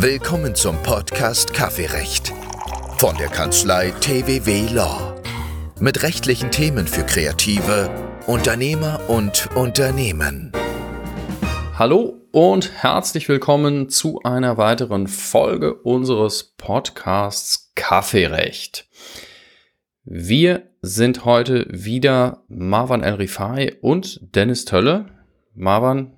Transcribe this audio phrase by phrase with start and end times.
[0.00, 2.32] Willkommen zum Podcast Kaffeerecht
[2.98, 5.20] von der Kanzlei TWW Law.
[5.80, 7.90] Mit rechtlichen Themen für Kreative,
[8.28, 10.52] Unternehmer und Unternehmen.
[11.74, 18.88] Hallo und herzlich willkommen zu einer weiteren Folge unseres Podcasts Kaffeerecht.
[20.04, 25.06] Wir sind heute wieder Marwan El Rifai und Dennis Tölle.
[25.56, 26.12] Marwan,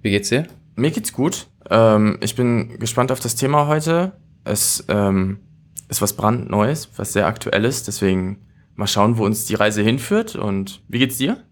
[0.00, 0.46] wie geht's dir?
[0.74, 1.48] Mir geht's gut.
[1.70, 4.12] Ähm, ich bin gespannt auf das Thema heute.
[4.44, 5.40] Es ähm,
[5.88, 7.84] ist was brandneues, was sehr aktuelles.
[7.84, 10.36] Deswegen mal schauen, wo uns die Reise hinführt.
[10.36, 11.44] Und wie geht's dir?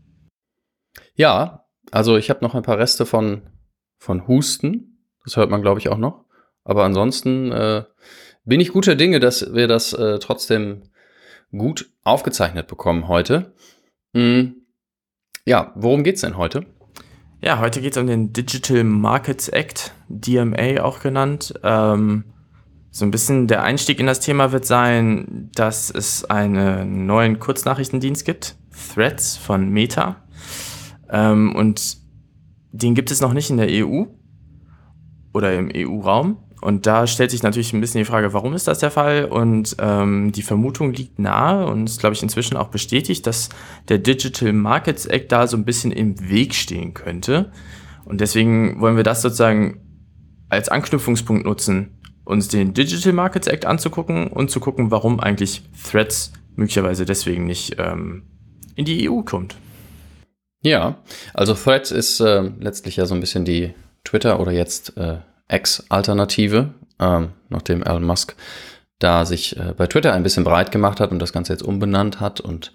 [1.14, 3.42] Ja, also ich habe noch ein paar Reste von,
[3.98, 5.08] von Husten.
[5.24, 6.24] Das hört man, glaube ich, auch noch.
[6.64, 7.84] Aber ansonsten äh,
[8.44, 10.83] bin ich guter Dinge, dass wir das äh, trotzdem
[11.50, 13.55] gut aufgezeichnet bekommen heute.
[14.14, 14.66] Hm.
[15.46, 16.66] Ja, worum geht's denn heute?
[17.45, 21.53] Ja, heute geht es um den Digital Markets Act, DMA auch genannt.
[21.62, 22.25] Ähm,
[22.91, 28.25] so ein bisschen der Einstieg in das Thema wird sein, dass es einen neuen Kurznachrichtendienst
[28.25, 28.56] gibt,
[28.95, 30.25] Threads von Meta.
[31.11, 31.98] Ähm, und
[32.73, 34.05] den gibt es noch nicht in der EU
[35.34, 36.39] oder im EU-Raum.
[36.65, 39.27] Und da stellt sich natürlich ein bisschen die Frage, warum ist das der Fall?
[39.27, 43.51] Und ähm, die Vermutung liegt nahe und ist, glaube ich, inzwischen auch bestätigt, dass
[43.89, 47.53] der Digital Markets Act da so ein bisschen im Weg stehen könnte.
[48.07, 49.83] Und deswegen wollen wir das sozusagen
[50.48, 56.33] als Anknüpfungspunkt nutzen, uns den Digital Markets Act anzugucken und zu gucken, warum eigentlich Threads
[56.57, 58.23] möglicherweise deswegen nicht ähm,
[58.75, 59.55] in die EU kommt.
[60.62, 60.97] Ja,
[61.35, 66.75] also Threads ist äh, letztlich ja so ein bisschen die Twitter oder jetzt äh, X-Alternative,
[67.00, 68.34] ähm, nachdem Elon Musk
[68.98, 72.20] da sich äh, bei Twitter ein bisschen breit gemacht hat und das Ganze jetzt umbenannt
[72.20, 72.73] hat und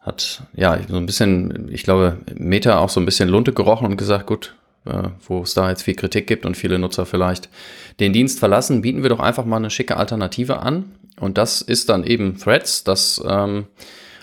[0.00, 3.96] hat ja so ein bisschen, ich glaube, Meta auch so ein bisschen Lunte gerochen und
[3.96, 4.54] gesagt, gut,
[4.86, 7.48] äh, wo es da jetzt viel Kritik gibt und viele Nutzer vielleicht
[7.98, 10.92] den Dienst verlassen, bieten wir doch einfach mal eine schicke Alternative an.
[11.18, 13.66] Und das ist dann eben Threads, das ähm,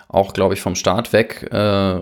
[0.08, 2.00] auch, glaube ich, vom Start weg äh,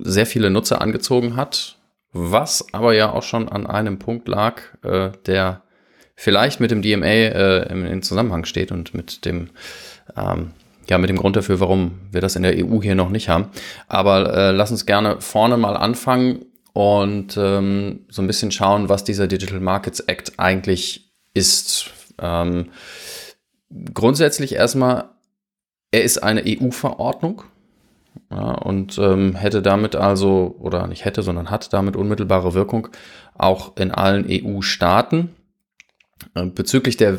[0.00, 1.76] sehr viele Nutzer angezogen hat
[2.16, 5.62] was aber ja auch schon an einem Punkt lag, äh, der
[6.14, 9.50] vielleicht mit dem DMA äh, im, in Zusammenhang steht und mit dem
[10.16, 10.52] ähm,
[10.88, 13.50] ja, mit dem Grund dafür, warum wir das in der EU hier noch nicht haben.
[13.88, 19.02] Aber äh, lass uns gerne vorne mal anfangen und ähm, so ein bisschen schauen, was
[19.02, 21.90] dieser Digital Markets Act eigentlich ist.
[22.20, 22.70] Ähm,
[23.92, 25.06] grundsätzlich erstmal,
[25.90, 27.42] er ist eine EU-Verordnung,
[28.30, 32.88] ja, und ähm, hätte damit also, oder nicht hätte, sondern hat damit unmittelbare Wirkung
[33.34, 35.30] auch in allen EU-Staaten.
[36.34, 37.18] Äh, bezüglich der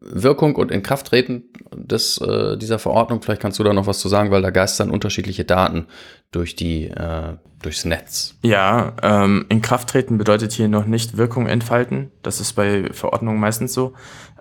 [0.00, 1.44] Wirkung und Inkrafttreten
[1.74, 4.90] des, äh, dieser Verordnung, vielleicht kannst du da noch was zu sagen, weil da geistern
[4.90, 5.86] unterschiedliche Daten
[6.32, 8.34] durch die, äh, durchs Netz.
[8.42, 12.10] Ja, ähm, Inkrafttreten bedeutet hier noch nicht Wirkung entfalten.
[12.22, 13.92] Das ist bei Verordnungen meistens so.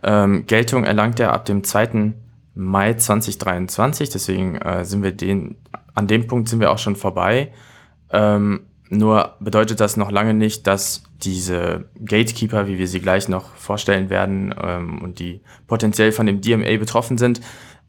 [0.01, 2.13] Ähm, Geltung erlangt er ab dem 2.
[2.55, 5.57] Mai 2023, deswegen äh, sind wir den
[5.93, 7.51] an dem Punkt sind wir auch schon vorbei.
[8.11, 13.55] Ähm, nur bedeutet das noch lange nicht, dass diese Gatekeeper, wie wir sie gleich noch
[13.55, 17.41] vorstellen werden, ähm, und die potenziell von dem DMA betroffen sind,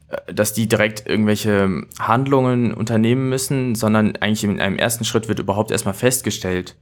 [0.09, 5.39] äh, dass die direkt irgendwelche Handlungen unternehmen müssen, sondern eigentlich in einem ersten Schritt wird
[5.39, 6.75] überhaupt erstmal festgestellt,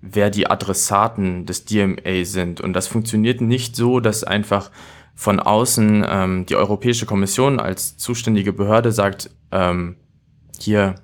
[0.00, 2.60] wer die Adressaten des DMA sind.
[2.60, 4.72] Und das funktioniert nicht so, dass einfach
[5.14, 9.96] von außen ähm, die Europäische Kommission als zuständige Behörde sagt, ähm,
[10.62, 10.96] hier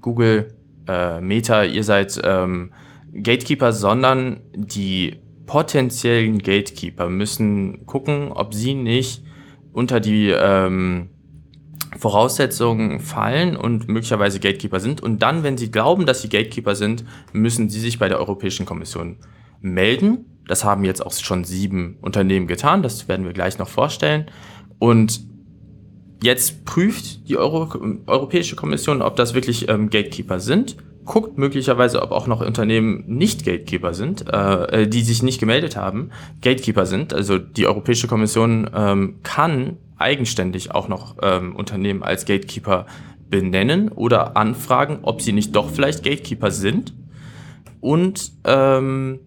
[0.00, 0.54] Google,
[0.86, 2.72] äh, Meta, ihr seid ähm,
[3.12, 9.24] Gatekeeper, sondern die potenziellen Gatekeeper müssen gucken, ob sie nicht
[9.72, 11.08] unter die ähm,
[11.96, 15.02] Voraussetzungen fallen und möglicherweise Gatekeeper sind.
[15.02, 18.66] Und dann, wenn sie glauben, dass sie Gatekeeper sind, müssen sie sich bei der Europäischen
[18.66, 19.16] Kommission
[19.60, 20.26] melden.
[20.46, 22.82] Das haben jetzt auch schon sieben Unternehmen getan.
[22.82, 24.26] Das werden wir gleich noch vorstellen.
[24.78, 25.27] Und
[26.22, 27.68] Jetzt prüft die Euro
[28.06, 33.44] Europäische Kommission, ob das wirklich ähm, Gatekeeper sind, guckt möglicherweise, ob auch noch Unternehmen nicht
[33.44, 36.10] Gatekeeper sind, äh, äh, die sich nicht gemeldet haben,
[36.42, 37.14] Gatekeeper sind.
[37.14, 42.86] Also die Europäische Kommission ähm, kann eigenständig auch noch ähm, Unternehmen als Gatekeeper
[43.30, 46.94] benennen oder anfragen, ob sie nicht doch vielleicht Gatekeeper sind.
[47.80, 49.20] Und ähm,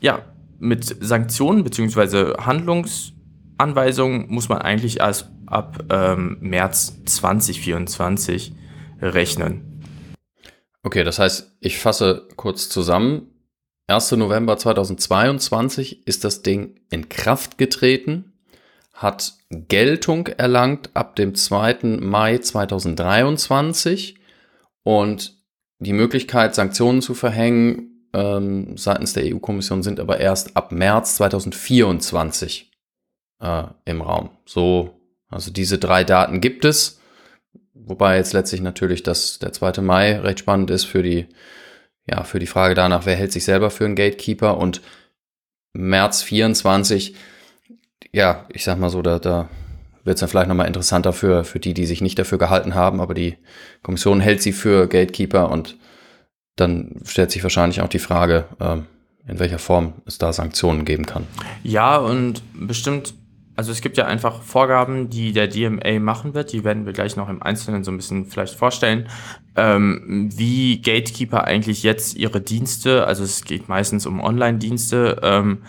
[0.00, 0.20] ja,
[0.58, 8.52] mit Sanktionen beziehungsweise Handlungsanweisungen muss man eigentlich als ab ähm, März 2024
[9.00, 9.82] rechnen.
[10.82, 13.34] Okay, das heißt, ich fasse kurz zusammen.
[13.88, 14.12] 1.
[14.12, 18.32] November 2022 ist das Ding in Kraft getreten,
[18.92, 21.98] hat Geltung erlangt ab dem 2.
[22.00, 24.18] Mai 2023
[24.82, 25.38] und
[25.78, 27.78] die Möglichkeit, Sanktionen zu verhängen,
[28.12, 32.70] äh, ähm, seitens der EU-Kommission sind aber erst ab März 2024
[33.40, 34.30] äh, im Raum.
[34.44, 34.97] So,
[35.28, 37.00] also diese drei Daten gibt es,
[37.74, 39.82] wobei jetzt letztlich natürlich das, der 2.
[39.82, 41.26] Mai recht spannend ist für die,
[42.06, 44.80] ja, für die Frage danach, wer hält sich selber für einen Gatekeeper und
[45.74, 47.14] März 24,
[48.12, 49.48] ja, ich sag mal so, da, da
[50.04, 53.00] wird es dann vielleicht nochmal interessanter für, für die, die sich nicht dafür gehalten haben,
[53.00, 53.36] aber die
[53.82, 55.76] Kommission hält sie für Gatekeeper und
[56.56, 58.86] dann stellt sich wahrscheinlich auch die Frage, ähm,
[59.26, 61.26] in welcher Form es da Sanktionen geben kann.
[61.62, 63.14] Ja, und bestimmt,
[63.58, 67.16] also es gibt ja einfach Vorgaben, die der DMA machen wird, die werden wir gleich
[67.16, 69.08] noch im Einzelnen so ein bisschen vielleicht vorstellen,
[69.56, 75.62] ähm, wie Gatekeeper eigentlich jetzt ihre Dienste, also es geht meistens um Online-Dienste, ähm,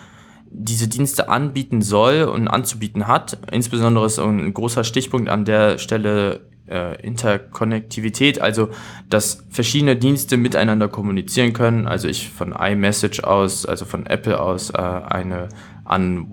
[0.52, 3.38] diese Dienste anbieten soll und anzubieten hat.
[3.50, 8.68] Insbesondere ist ein großer Stichpunkt an der Stelle äh, Interkonnektivität, also
[9.08, 11.88] dass verschiedene Dienste miteinander kommunizieren können.
[11.88, 15.48] Also ich von iMessage aus, also von Apple aus, äh, eine
[15.84, 16.30] an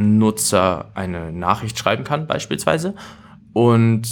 [0.00, 2.94] WhatsApp-Nutzer eine Nachricht schreiben kann, beispielsweise.
[3.52, 4.08] Und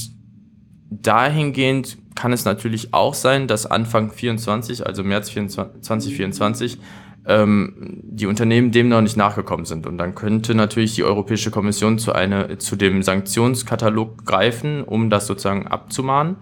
[0.90, 6.79] dahingehend kann es natürlich auch sein, dass Anfang 24, also März 24, 2024,
[7.26, 9.87] ähm, die Unternehmen dem noch nicht nachgekommen sind.
[9.87, 15.26] Und dann könnte natürlich die Europäische Kommission zu, eine, zu dem Sanktionskatalog greifen, um das
[15.26, 16.37] sozusagen abzumahnen.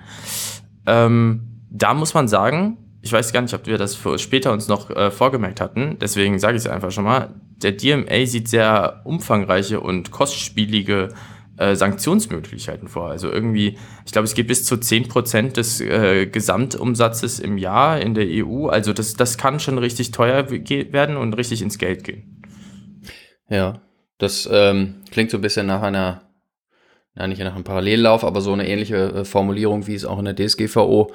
[0.86, 4.68] Ähm, da muss man sagen, ich weiß gar nicht, ob wir das für später uns
[4.68, 9.00] noch äh, vorgemerkt hatten, deswegen sage ich es einfach schon mal, der DMA sieht sehr
[9.04, 11.08] umfangreiche und kostspielige
[11.58, 13.08] äh, Sanktionsmöglichkeiten vor.
[13.08, 18.14] Also irgendwie, ich glaube, es geht bis zu 10% des äh, Gesamtumsatzes im Jahr in
[18.14, 18.66] der EU.
[18.66, 22.42] Also das, das kann schon richtig teuer werden und richtig ins Geld gehen.
[23.48, 23.80] Ja,
[24.18, 26.22] das ähm, klingt so ein bisschen nach einer,
[27.14, 30.24] ja nicht nach einem Parallellauf, aber so eine ähnliche äh, Formulierung, wie es auch in
[30.26, 31.12] der DSGVO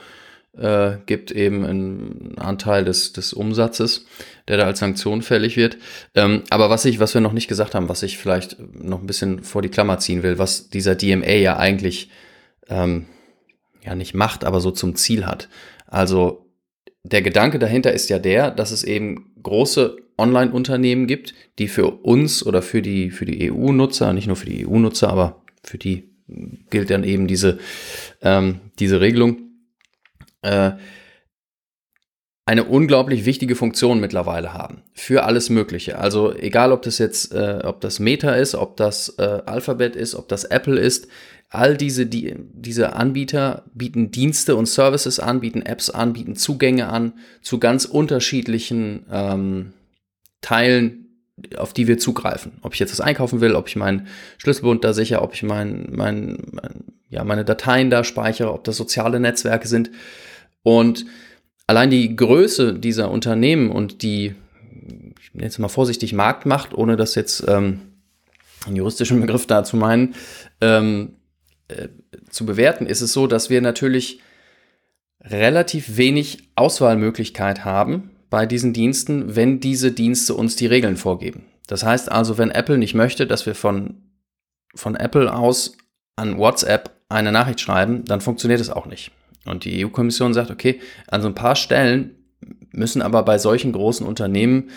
[1.05, 4.05] gibt eben einen Anteil des, des Umsatzes,
[4.47, 5.77] der da als Sanktion fällig wird.
[6.13, 9.07] Ähm, aber was ich, was wir noch nicht gesagt haben, was ich vielleicht noch ein
[9.07, 12.09] bisschen vor die Klammer ziehen will, was dieser DMA ja eigentlich
[12.67, 13.05] ähm,
[13.83, 15.47] ja nicht macht, aber so zum Ziel hat.
[15.87, 16.45] Also
[17.03, 22.45] der Gedanke dahinter ist ja der, dass es eben große Online-Unternehmen gibt, die für uns
[22.45, 26.09] oder für die, für die EU-Nutzer, nicht nur für die EU-Nutzer, aber für die
[26.69, 27.59] gilt dann eben diese,
[28.21, 29.50] ähm, diese Regelung,
[30.41, 30.71] äh,
[32.45, 35.97] eine unglaublich wichtige Funktion mittlerweile haben für alles Mögliche.
[35.99, 40.15] Also egal, ob das jetzt, äh, ob das Meta ist, ob das äh, Alphabet ist,
[40.15, 41.07] ob das Apple ist,
[41.49, 46.87] all diese die, diese Anbieter bieten Dienste und Services an, bieten Apps an, bieten Zugänge
[46.87, 49.73] an zu ganz unterschiedlichen ähm,
[50.41, 51.07] Teilen,
[51.57, 52.53] auf die wir zugreifen.
[52.63, 55.89] Ob ich jetzt das einkaufen will, ob ich meinen Schlüsselbund da sicher, ob ich mein,
[55.91, 59.91] mein, mein ja meine Dateien da speichere, ob das soziale Netzwerke sind.
[60.63, 61.05] Und
[61.67, 64.35] allein die Größe dieser Unternehmen und die,
[65.21, 67.81] ich nenne jetzt mal vorsichtig, Marktmacht, ohne das jetzt ähm,
[68.65, 70.15] einen juristischen Begriff da zu meinen,
[70.59, 71.13] ähm,
[71.67, 71.87] äh,
[72.29, 74.19] zu bewerten, ist es so, dass wir natürlich
[75.21, 81.43] relativ wenig Auswahlmöglichkeit haben bei diesen Diensten, wenn diese Dienste uns die Regeln vorgeben.
[81.67, 84.01] Das heißt also, wenn Apple nicht möchte, dass wir von,
[84.75, 85.77] von Apple aus
[86.15, 89.11] an WhatsApp eine Nachricht schreiben, dann funktioniert es auch nicht.
[89.45, 92.15] Und die EU-Kommission sagt, okay, an so ein paar Stellen
[92.73, 94.69] müssen aber bei solchen großen Unternehmen,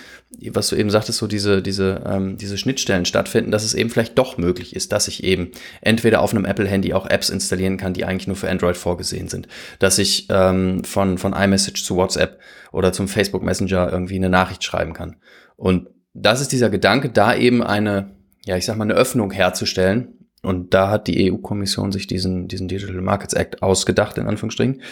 [0.51, 4.19] was du eben sagtest, so diese, diese, ähm, diese Schnittstellen stattfinden, dass es eben vielleicht
[4.19, 8.05] doch möglich ist, dass ich eben entweder auf einem Apple-Handy auch Apps installieren kann, die
[8.05, 9.47] eigentlich nur für Android vorgesehen sind,
[9.79, 12.41] dass ich ähm, von, von iMessage zu WhatsApp
[12.73, 15.17] oder zum Facebook Messenger irgendwie eine Nachricht schreiben kann.
[15.57, 20.24] Und das ist dieser Gedanke, da eben eine, ja, ich sag mal, eine Öffnung herzustellen,
[20.45, 24.83] und da hat die EU-Kommission sich diesen, diesen Digital Markets Act ausgedacht, in Anführungsstrichen.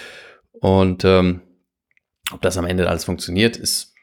[0.52, 1.42] Und ähm,
[2.32, 3.94] ob das am Ende alles funktioniert, ist,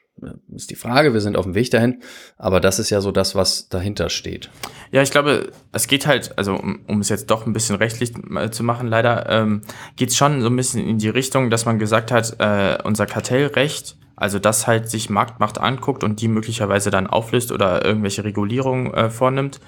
[0.54, 1.12] ist die Frage.
[1.12, 2.02] Wir sind auf dem Weg dahin.
[2.36, 4.50] Aber das ist ja so das, was dahinter steht.
[4.92, 8.12] Ja, ich glaube, es geht halt, also um, um es jetzt doch ein bisschen rechtlich
[8.50, 9.62] zu machen, leider, ähm,
[9.96, 13.06] geht es schon so ein bisschen in die Richtung, dass man gesagt hat, äh, unser
[13.06, 18.92] Kartellrecht also das halt sich Marktmacht anguckt und die möglicherweise dann auflöst oder irgendwelche Regulierungen
[18.92, 19.60] äh, vornimmt.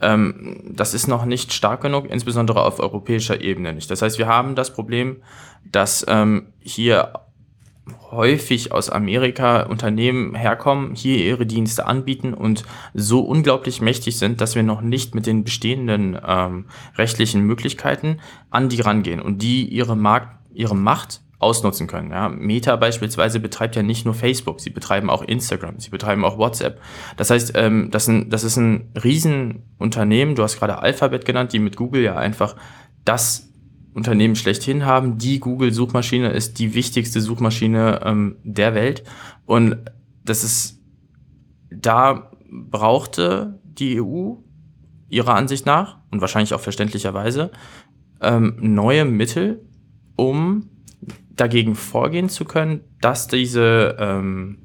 [0.00, 3.90] Ähm, das ist noch nicht stark genug, insbesondere auf europäischer Ebene nicht.
[3.90, 5.22] Das heißt, wir haben das Problem,
[5.64, 7.12] dass ähm, hier
[8.10, 12.64] häufig aus Amerika Unternehmen herkommen, hier ihre Dienste anbieten und
[12.94, 18.18] so unglaublich mächtig sind, dass wir noch nicht mit den bestehenden ähm, rechtlichen Möglichkeiten
[18.50, 22.10] an die rangehen und die ihre Markt, ihre Macht ausnutzen können.
[22.10, 22.28] Ja.
[22.28, 26.80] Meta beispielsweise betreibt ja nicht nur Facebook, sie betreiben auch Instagram, sie betreiben auch WhatsApp.
[27.16, 31.58] Das heißt, ähm, das, ein, das ist ein Riesenunternehmen, du hast gerade Alphabet genannt, die
[31.58, 32.54] mit Google ja einfach
[33.04, 33.48] das
[33.94, 35.18] Unternehmen schlechthin haben.
[35.18, 39.02] Die Google-Suchmaschine ist die wichtigste Suchmaschine ähm, der Welt.
[39.46, 39.78] Und
[40.24, 40.78] das ist,
[41.70, 44.34] da brauchte die EU
[45.08, 47.50] ihrer Ansicht nach und wahrscheinlich auch verständlicherweise
[48.20, 49.66] ähm, neue Mittel,
[50.16, 50.69] um
[51.40, 54.58] dagegen vorgehen zu können, dass diese ähm,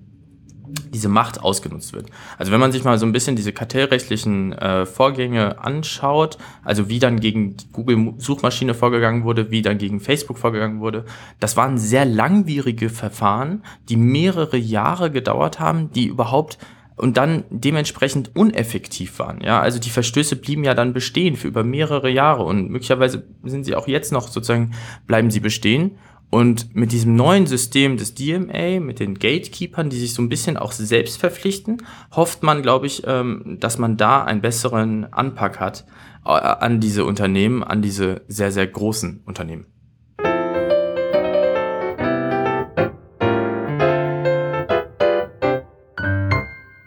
[0.93, 2.09] diese Macht ausgenutzt wird.
[2.37, 6.99] Also wenn man sich mal so ein bisschen diese kartellrechtlichen äh, Vorgänge anschaut, also wie
[6.99, 11.05] dann gegen Google-Suchmaschine vorgegangen wurde, wie dann gegen Facebook vorgegangen wurde,
[11.39, 16.57] das waren sehr langwierige Verfahren, die mehrere Jahre gedauert haben, die überhaupt
[16.97, 19.41] und dann dementsprechend uneffektiv waren.
[19.41, 23.65] Ja, also die Verstöße blieben ja dann bestehen für über mehrere Jahre und möglicherweise sind
[23.65, 24.71] sie auch jetzt noch sozusagen
[25.05, 25.97] bleiben sie bestehen
[26.35, 30.57] und mit diesem neuen System des DMA, mit den Gatekeepers, die sich so ein bisschen
[30.57, 31.77] auch selbst verpflichten,
[32.13, 35.85] hofft man, glaube ich, ähm, dass man da einen besseren Anpack hat
[36.25, 39.67] äh, an diese Unternehmen, an diese sehr, sehr großen Unternehmen.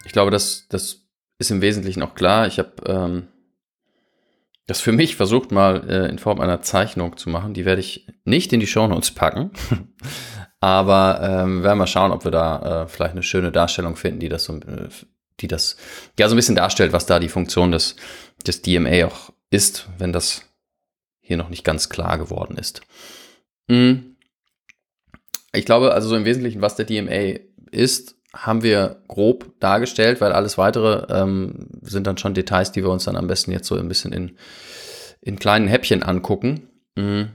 [0.04, 1.06] Ich glaube, das, das
[1.38, 2.46] ist im Wesentlichen auch klar.
[2.48, 3.28] Ich habe ähm,
[4.68, 7.54] das für mich versucht mal äh, in Form einer Zeichnung zu machen.
[7.54, 9.50] Die werde ich nicht in die Shownotes packen.
[10.60, 14.28] Aber ähm, werden wir schauen, ob wir da äh, vielleicht eine schöne Darstellung finden, die
[14.28, 14.88] das so, äh,
[15.40, 15.76] die das
[16.18, 17.96] ja so ein bisschen darstellt, was da die Funktion des,
[18.46, 20.42] des DMA auch ist, wenn das
[21.20, 22.82] hier noch nicht ganz klar geworden ist.
[23.70, 24.16] Hm.
[25.54, 27.38] Ich glaube also so im Wesentlichen, was der DMA
[27.70, 32.90] ist, haben wir grob dargestellt, weil alles weitere ähm, sind dann schon Details, die wir
[32.90, 34.36] uns dann am besten jetzt so ein bisschen in,
[35.20, 36.68] in kleinen Häppchen angucken.
[36.94, 37.30] Mhm.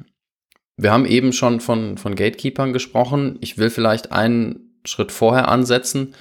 [0.78, 3.38] Wir haben eben schon von, von Gatekeepern gesprochen.
[3.42, 6.16] Ich will vielleicht einen Schritt vorher ansetzen.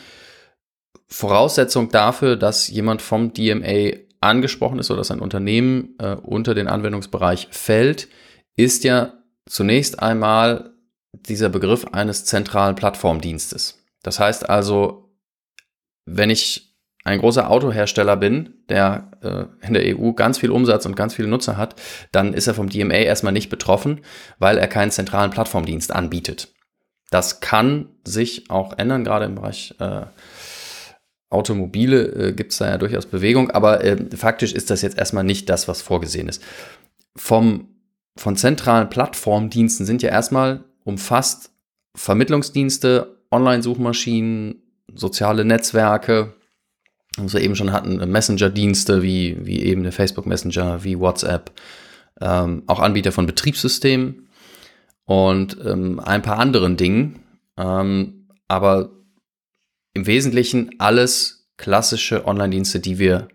[1.07, 6.69] Voraussetzung dafür, dass jemand vom DMA angesprochen ist oder dass ein Unternehmen äh, unter den
[6.69, 8.09] Anwendungsbereich fällt,
[8.57, 9.15] ist ja
[9.47, 10.73] zunächst einmal
[11.12, 13.82] dieser Begriff eines zentralen Plattformdienstes.
[14.03, 15.11] Das heißt also,
[16.05, 16.73] wenn ich
[17.05, 21.29] ein großer Autohersteller bin, der äh, in der EU ganz viel Umsatz und ganz viele
[21.29, 21.75] Nutzer hat,
[22.13, 24.01] dann ist er vom DMA erstmal nicht betroffen,
[24.39, 26.53] weil er keinen zentralen Plattformdienst anbietet.
[27.11, 30.07] Das kann sich auch ändern, gerade im Bereich äh,
[31.29, 35.25] Automobile äh, gibt es da ja durchaus Bewegung, aber äh, faktisch ist das jetzt erstmal
[35.25, 36.43] nicht das, was vorgesehen ist.
[37.17, 37.69] Vom,
[38.17, 41.51] von zentralen Plattformdiensten sind ja erstmal umfasst
[41.95, 44.62] Vermittlungsdienste, Online-Suchmaschinen,
[44.95, 46.35] soziale Netzwerke,
[47.17, 51.51] was wir eben schon hatten, Messenger-Dienste wie, wie eben der Facebook Messenger, wie WhatsApp,
[52.21, 54.29] ähm, auch Anbieter von Betriebssystemen
[55.05, 57.21] und ähm, ein paar anderen Dingen.
[57.57, 58.91] Ähm, aber
[59.95, 63.29] im Wesentlichen alles klassische Online-Dienste, die wir,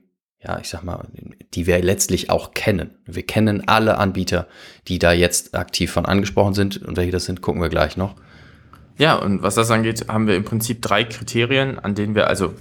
[0.43, 1.07] ja, ich sag mal,
[1.53, 2.97] die wir letztlich auch kennen.
[3.05, 4.47] Wir kennen alle Anbieter,
[4.87, 6.77] die da jetzt aktiv von angesprochen sind.
[6.77, 8.15] Und welche das sind, gucken wir gleich noch.
[8.97, 12.53] Ja, und was das angeht, haben wir im Prinzip drei Kriterien, an denen wir, also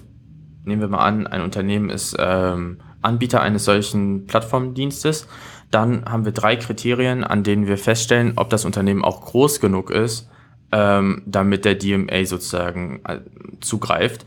[0.65, 5.29] nehmen wir mal an, ein Unternehmen ist ähm, Anbieter eines solchen Plattformdienstes.
[5.71, 9.91] Dann haben wir drei Kriterien, an denen wir feststellen, ob das Unternehmen auch groß genug
[9.91, 10.29] ist,
[10.73, 13.21] ähm, damit der DMA sozusagen äh,
[13.61, 14.27] zugreift.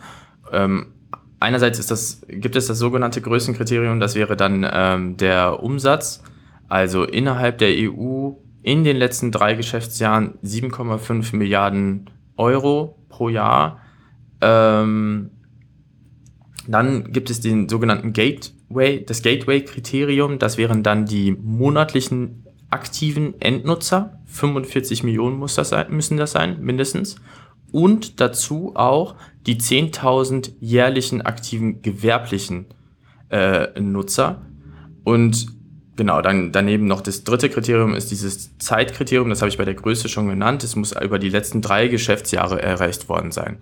[0.52, 0.88] Ähm,
[1.40, 6.24] einerseits ist das, gibt es das sogenannte Größenkriterium, das wäre dann ähm, der Umsatz.
[6.68, 13.80] Also innerhalb der EU in den letzten drei Geschäftsjahren 7,5 Milliarden Euro pro Jahr.
[14.42, 15.32] Ähm,
[16.68, 20.40] dann gibt es den sogenannten Gateway, das Gateway-Kriterium.
[20.40, 24.20] Das wären dann die monatlichen aktiven Endnutzer.
[24.26, 27.16] 45 Millionen muss das sein, müssen das sein, mindestens.
[27.72, 32.68] Und dazu auch die 10.000 jährlichen aktiven gewerblichen
[33.30, 34.46] äh, Nutzer.
[35.04, 35.59] Und
[36.00, 39.74] Genau, dann daneben noch das dritte Kriterium ist dieses Zeitkriterium, das habe ich bei der
[39.74, 40.64] Größe schon genannt.
[40.64, 43.58] Es muss über die letzten drei Geschäftsjahre erreicht worden sein.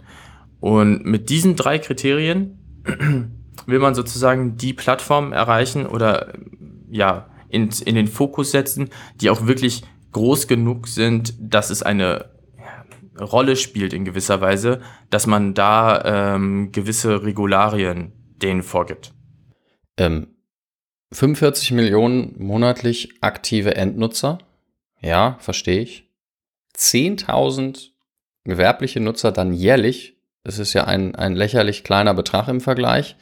[0.59, 2.59] Und mit diesen drei Kriterien
[3.65, 6.33] will man sozusagen die Plattform erreichen oder
[6.91, 12.29] ja, in, in den Fokus setzen, die auch wirklich groß genug sind, dass es eine
[13.19, 18.11] Rolle spielt in gewisser Weise, dass man da ähm, gewisse Regularien
[18.43, 19.15] denen vorgibt.
[19.97, 20.36] Ähm,
[21.11, 24.39] 45 Millionen monatlich aktive Endnutzer.
[25.01, 26.11] Ja, verstehe ich.
[26.75, 27.91] 10.000
[28.43, 30.17] gewerbliche Nutzer dann jährlich.
[30.43, 33.15] Das ist ja ein, ein lächerlich kleiner Betrag im Vergleich.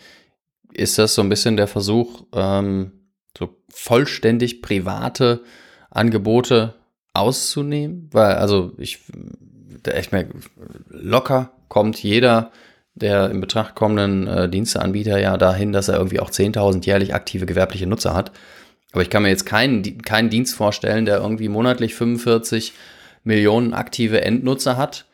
[0.73, 2.91] Ist das so ein bisschen der Versuch, ähm,
[3.37, 5.43] so vollständig private
[5.89, 6.75] Angebote
[7.13, 8.09] auszunehmen?
[8.11, 8.99] Weil, also ich,
[9.85, 10.27] echt mehr
[10.89, 12.51] locker kommt jeder
[12.95, 17.45] der in Betracht kommenden äh, Diensteanbieter ja dahin, dass er irgendwie auch 10.000 jährlich aktive
[17.45, 18.31] gewerbliche Nutzer hat.
[18.93, 22.73] Aber ich kann mir jetzt keinen, keinen Dienst vorstellen, der irgendwie monatlich 45
[23.25, 25.05] Millionen aktive Endnutzer hat,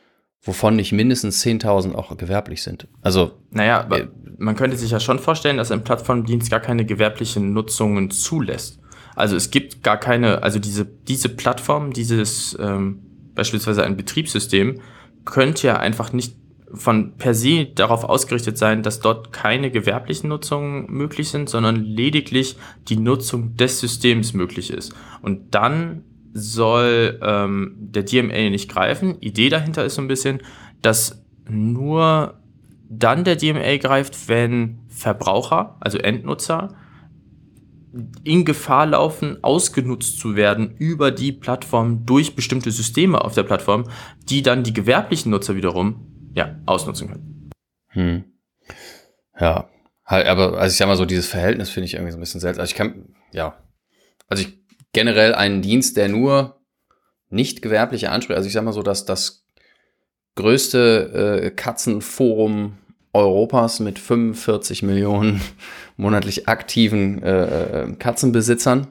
[0.44, 2.88] wovon nicht mindestens 10.000 auch gewerblich sind.
[3.02, 4.08] Also, naja, äh,
[4.38, 8.80] man könnte sich ja schon vorstellen, dass ein Plattformdienst gar keine gewerblichen Nutzungen zulässt.
[9.16, 13.02] Also es gibt gar keine, also diese, diese Plattform, dieses ähm,
[13.36, 14.82] beispielsweise ein Betriebssystem,
[15.26, 16.36] könnte ja einfach nicht
[16.74, 22.58] von per se darauf ausgerichtet sein, dass dort keine gewerblichen Nutzungen möglich sind, sondern lediglich
[22.88, 24.94] die Nutzung des Systems möglich ist.
[25.22, 29.18] Und dann soll ähm, der DMA nicht greifen.
[29.20, 30.42] Idee dahinter ist so ein bisschen,
[30.82, 32.40] dass nur
[32.90, 36.76] dann der DMA greift, wenn Verbraucher, also Endnutzer,
[38.24, 43.86] in Gefahr laufen, ausgenutzt zu werden über die Plattform durch bestimmte Systeme auf der Plattform,
[44.30, 47.50] die dann die gewerblichen Nutzer wiederum ja, ausnutzen können.
[47.90, 48.24] Hm.
[49.40, 49.70] Ja,
[50.06, 52.42] halt, aber also ich sag mal so, dieses Verhältnis finde ich irgendwie so ein bisschen
[52.42, 52.62] seltsam.
[52.62, 53.58] Also ich kann, ja,
[54.28, 54.60] also ich
[54.94, 56.62] generell einen Dienst, der nur
[57.30, 59.46] nicht gewerbliche Ansprüche, also ich sag mal so, dass das
[60.36, 62.78] größte äh, Katzenforum
[63.14, 65.42] Europas mit 45 Millionen
[65.98, 68.88] monatlich aktiven äh, äh, Katzenbesitzern.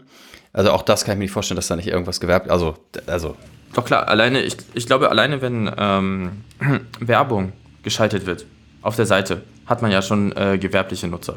[0.53, 3.37] Also auch das kann ich mir nicht vorstellen, dass da nicht irgendwas gewerbt, also, also.
[3.73, 6.45] Doch klar, alleine, ich, ich glaube, alleine wenn ähm,
[7.01, 8.47] Werbung geschaltet wird
[8.83, 11.37] auf der Seite, hat man ja schon äh, gewerbliche Nutzer.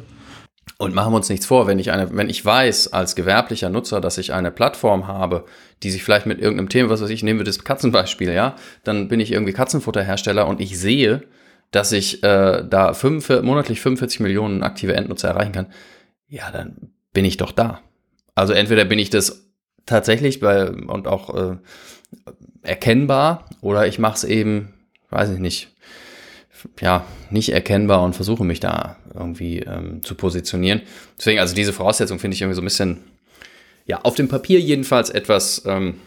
[0.78, 4.02] Und machen wir uns nichts vor, wenn ich eine, wenn ich weiß als gewerblicher Nutzer,
[4.02, 5.46] dass ich eine Plattform habe,
[5.84, 9.08] die sich vielleicht mit irgendeinem Thema, was weiß ich, nehmen wir das Katzenbeispiel, ja, dann
[9.08, 11.24] bin ich irgendwie Katzenfutterhersteller und ich sehe,
[11.72, 15.68] dass ich äh, da 45, monatlich 45 Millionen aktive Endnutzer erreichen kann,
[16.28, 17.82] ja, dann bin ich doch da.
[18.36, 19.48] Also entweder bin ich das
[19.86, 21.58] tatsächlich bei, und auch äh,
[22.62, 24.74] erkennbar oder ich mache es eben,
[25.10, 25.70] weiß ich nicht,
[26.80, 30.82] ja, nicht erkennbar und versuche mich da irgendwie ähm, zu positionieren.
[31.18, 33.04] Deswegen, also diese Voraussetzung finde ich irgendwie so ein bisschen,
[33.86, 36.00] ja, auf dem Papier jedenfalls etwas, ähm,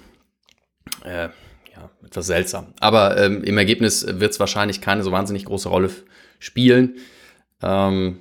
[1.04, 1.28] äh,
[1.74, 2.74] ja, etwas seltsam.
[2.80, 5.90] Aber ähm, im Ergebnis wird es wahrscheinlich keine so wahnsinnig große Rolle
[6.38, 6.96] spielen,
[7.62, 8.18] ähm,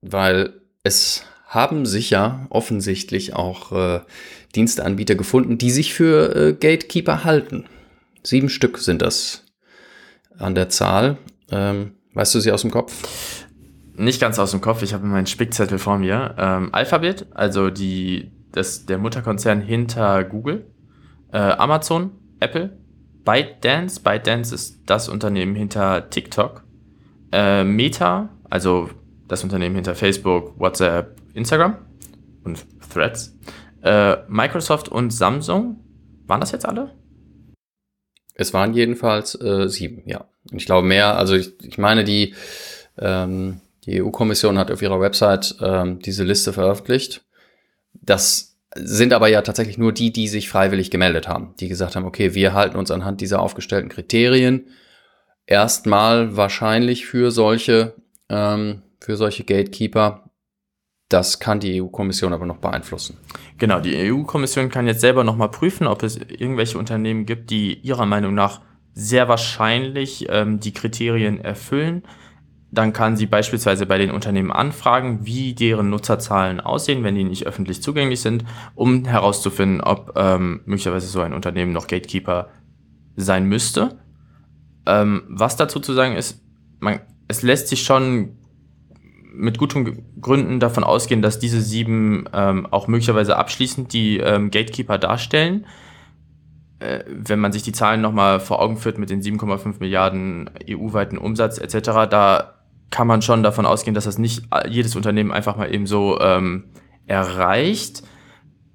[0.00, 4.00] weil es haben sicher offensichtlich auch äh,
[4.54, 7.64] Diensteanbieter gefunden, die sich für äh, Gatekeeper halten.
[8.22, 9.44] Sieben Stück sind das
[10.38, 11.18] an der Zahl.
[11.50, 13.44] Ähm, weißt du sie aus dem Kopf?
[13.94, 16.34] Nicht ganz aus dem Kopf, ich habe meinen Spickzettel vor mir.
[16.38, 20.66] Ähm, Alphabet, also die, das, der Mutterkonzern hinter Google,
[21.32, 22.78] äh, Amazon, Apple,
[23.24, 26.64] ByteDance, ByteDance ist das Unternehmen hinter TikTok,
[27.32, 28.88] äh, Meta, also
[29.26, 31.76] das Unternehmen hinter Facebook, WhatsApp, Instagram
[32.44, 33.36] und Threads,
[33.82, 35.80] äh, Microsoft und Samsung.
[36.26, 36.94] Waren das jetzt alle?
[38.34, 40.28] Es waren jedenfalls äh, sieben, ja.
[40.50, 42.34] Und ich glaube mehr, also ich, ich meine, die,
[42.98, 47.24] ähm, die EU-Kommission hat auf ihrer Website ähm, diese Liste veröffentlicht.
[47.92, 52.04] Das sind aber ja tatsächlich nur die, die sich freiwillig gemeldet haben, die gesagt haben,
[52.04, 54.66] okay, wir halten uns anhand dieser aufgestellten Kriterien
[55.46, 57.94] erstmal wahrscheinlich für solche,
[58.28, 60.27] ähm, für solche Gatekeeper
[61.08, 63.16] das kann die EU-Kommission aber noch beeinflussen.
[63.56, 68.06] Genau, die EU-Kommission kann jetzt selber nochmal prüfen, ob es irgendwelche Unternehmen gibt, die ihrer
[68.06, 68.60] Meinung nach
[68.92, 72.02] sehr wahrscheinlich ähm, die Kriterien erfüllen.
[72.70, 77.46] Dann kann sie beispielsweise bei den Unternehmen anfragen, wie deren Nutzerzahlen aussehen, wenn die nicht
[77.46, 78.44] öffentlich zugänglich sind,
[78.74, 82.50] um herauszufinden, ob ähm, möglicherweise so ein Unternehmen noch Gatekeeper
[83.16, 83.98] sein müsste.
[84.84, 86.42] Ähm, was dazu zu sagen ist,
[86.78, 88.37] man, es lässt sich schon
[89.38, 94.98] mit guten Gründen davon ausgehen, dass diese sieben ähm, auch möglicherweise abschließend die ähm, Gatekeeper
[94.98, 95.64] darstellen.
[96.80, 101.18] Äh, wenn man sich die Zahlen nochmal vor Augen führt mit den 7,5 Milliarden EU-weiten
[101.18, 102.54] Umsatz etc., da
[102.90, 106.64] kann man schon davon ausgehen, dass das nicht jedes Unternehmen einfach mal eben so ähm,
[107.06, 108.02] erreicht.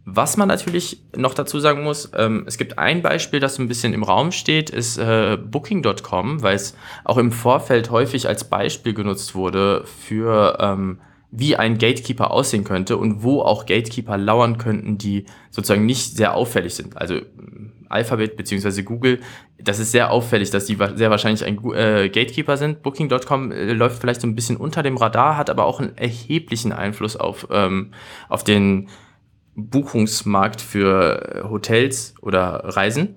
[0.05, 3.69] Was man natürlich noch dazu sagen muss, ähm, es gibt ein Beispiel, das so ein
[3.69, 8.93] bisschen im Raum steht, ist äh, Booking.com, weil es auch im Vorfeld häufig als Beispiel
[8.93, 10.99] genutzt wurde für ähm,
[11.31, 16.35] wie ein Gatekeeper aussehen könnte und wo auch Gatekeeper lauern könnten, die sozusagen nicht sehr
[16.35, 16.97] auffällig sind.
[16.97, 17.21] Also
[17.89, 19.19] Alphabet beziehungsweise Google,
[19.57, 22.83] das ist sehr auffällig, dass die sehr wahrscheinlich ein äh, Gatekeeper sind.
[22.83, 26.73] Booking.com äh, läuft vielleicht so ein bisschen unter dem Radar, hat aber auch einen erheblichen
[26.73, 27.91] Einfluss auf, ähm,
[28.29, 28.89] auf den
[29.55, 33.15] Buchungsmarkt für Hotels oder Reisen.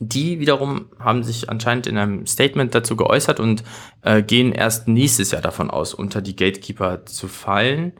[0.00, 3.62] Die wiederum haben sich anscheinend in einem Statement dazu geäußert und
[4.02, 7.92] äh, gehen erst nächstes Jahr davon aus, unter die Gatekeeper zu fallen.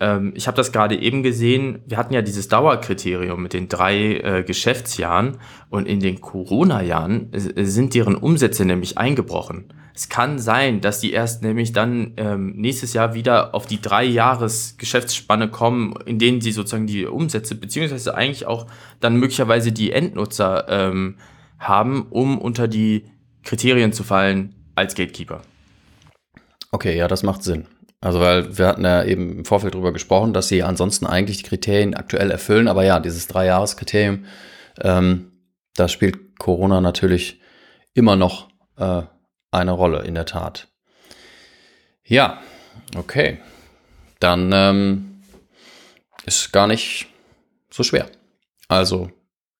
[0.00, 4.16] Ähm, ich habe das gerade eben gesehen, wir hatten ja dieses Dauerkriterium mit den drei
[4.16, 5.36] äh, Geschäftsjahren
[5.68, 9.72] und in den Corona-Jahren äh, sind deren Umsätze nämlich eingebrochen.
[9.94, 14.04] Es kann sein, dass die erst nämlich dann ähm, nächstes Jahr wieder auf die drei
[14.04, 18.66] Jahres Geschäftsspanne kommen, in denen sie sozusagen die Umsätze beziehungsweise eigentlich auch
[19.00, 21.16] dann möglicherweise die Endnutzer ähm,
[21.58, 23.04] haben, um unter die
[23.42, 25.42] Kriterien zu fallen als Gatekeeper.
[26.72, 27.66] Okay, ja, das macht Sinn.
[28.00, 31.48] Also, weil wir hatten ja eben im Vorfeld drüber gesprochen, dass sie ansonsten eigentlich die
[31.48, 34.24] Kriterien aktuell erfüllen, aber ja, dieses Drei-Jahres-Kriterium,
[34.80, 35.32] ähm,
[35.74, 37.40] da spielt Corona natürlich
[37.92, 39.02] immer noch äh,
[39.50, 40.68] eine Rolle, in der Tat.
[42.04, 42.40] Ja,
[42.96, 43.38] okay.
[44.18, 45.22] Dann ähm,
[46.24, 47.06] ist gar nicht
[47.70, 48.06] so schwer.
[48.68, 49.10] Also,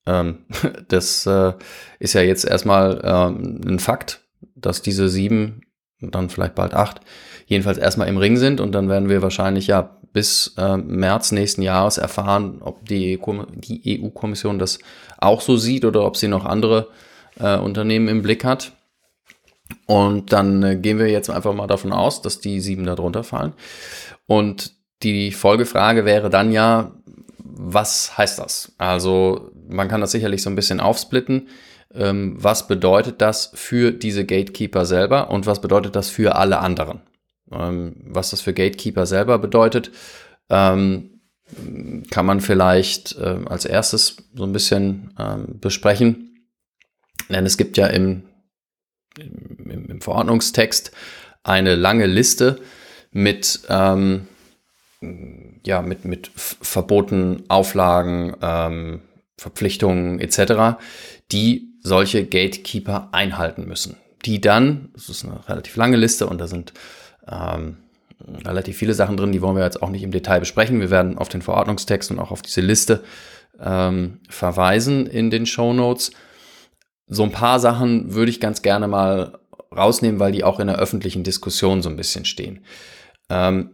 [0.07, 0.47] ähm,
[0.89, 1.53] das äh,
[1.99, 4.23] ist ja jetzt erstmal ähm, ein Fakt,
[4.55, 5.63] dass diese sieben,
[6.01, 7.01] dann vielleicht bald acht,
[7.51, 11.63] jedenfalls erstmal im Ring sind und dann werden wir wahrscheinlich ja bis äh, März nächsten
[11.63, 14.79] Jahres erfahren, ob die, EU-Kommission das
[15.19, 16.89] auch so sieht oder ob sie noch andere
[17.41, 18.73] äh, Unternehmen im Blick hat.
[19.87, 23.25] Und dann äh, gehen wir jetzt einfach mal davon aus, dass die sieben da drunter
[23.25, 23.53] fallen.
[24.27, 26.93] Und die Folgefrage wäre dann ja,
[27.39, 28.73] was heißt das?
[28.79, 31.49] Also man kann das sicherlich so ein bisschen aufsplitten.
[31.93, 37.01] Ähm, was bedeutet das für diese Gatekeeper selber und was bedeutet das für alle anderen?
[37.53, 39.91] Ähm, was das für Gatekeeper selber bedeutet,
[40.49, 41.21] ähm,
[42.11, 46.47] kann man vielleicht äh, als erstes so ein bisschen ähm, besprechen.
[47.29, 48.23] Denn es gibt ja im
[49.19, 50.93] im, im Verordnungstext
[51.43, 52.61] eine lange Liste
[53.11, 54.29] mit, ähm,
[55.65, 59.03] ja, mit, mit Verboten, Auflagen, ähm,
[59.37, 60.79] Verpflichtungen etc.,
[61.33, 63.97] die solche Gatekeeper einhalten müssen.
[64.27, 66.75] Die dann, das ist eine relativ lange Liste und da sind
[67.31, 67.77] ähm,
[68.45, 70.81] relativ viele Sachen drin, die wollen wir jetzt auch nicht im Detail besprechen.
[70.81, 73.03] Wir werden auf den Verordnungstext und auch auf diese Liste
[73.59, 76.13] ähm, verweisen in den Show Notes.
[77.07, 79.39] So ein paar Sachen würde ich ganz gerne mal
[79.75, 82.65] rausnehmen, weil die auch in der öffentlichen Diskussion so ein bisschen stehen.
[83.29, 83.71] Ähm,